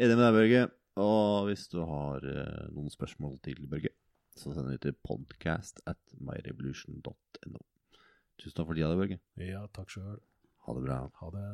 Enig 0.00 0.16
med 0.16 0.24
deg, 0.26 0.34
Børge. 0.40 0.62
Og 1.00 1.46
hvis 1.48 1.68
du 1.70 1.78
har 1.86 2.24
eh, 2.26 2.68
noen 2.74 2.90
spørsmål 2.90 3.38
til 3.44 3.60
Børge, 3.70 3.92
så 4.40 4.54
sender 4.56 4.76
du 4.76 4.84
til 4.86 4.96
podcast 5.04 5.82
at 5.90 6.00
myrevolution.no. 6.16 7.60
Tusen 8.40 8.56
takk 8.56 8.70
for 8.70 8.78
tida, 8.78 8.94
Børge. 8.96 9.20
Ja, 9.36 9.66
takk 9.76 9.92
sjøl. 9.92 10.16
Ha 10.64 10.76
det 10.76 10.84
bra. 10.86 11.00
Ha 11.20 11.30
det. 11.34 11.48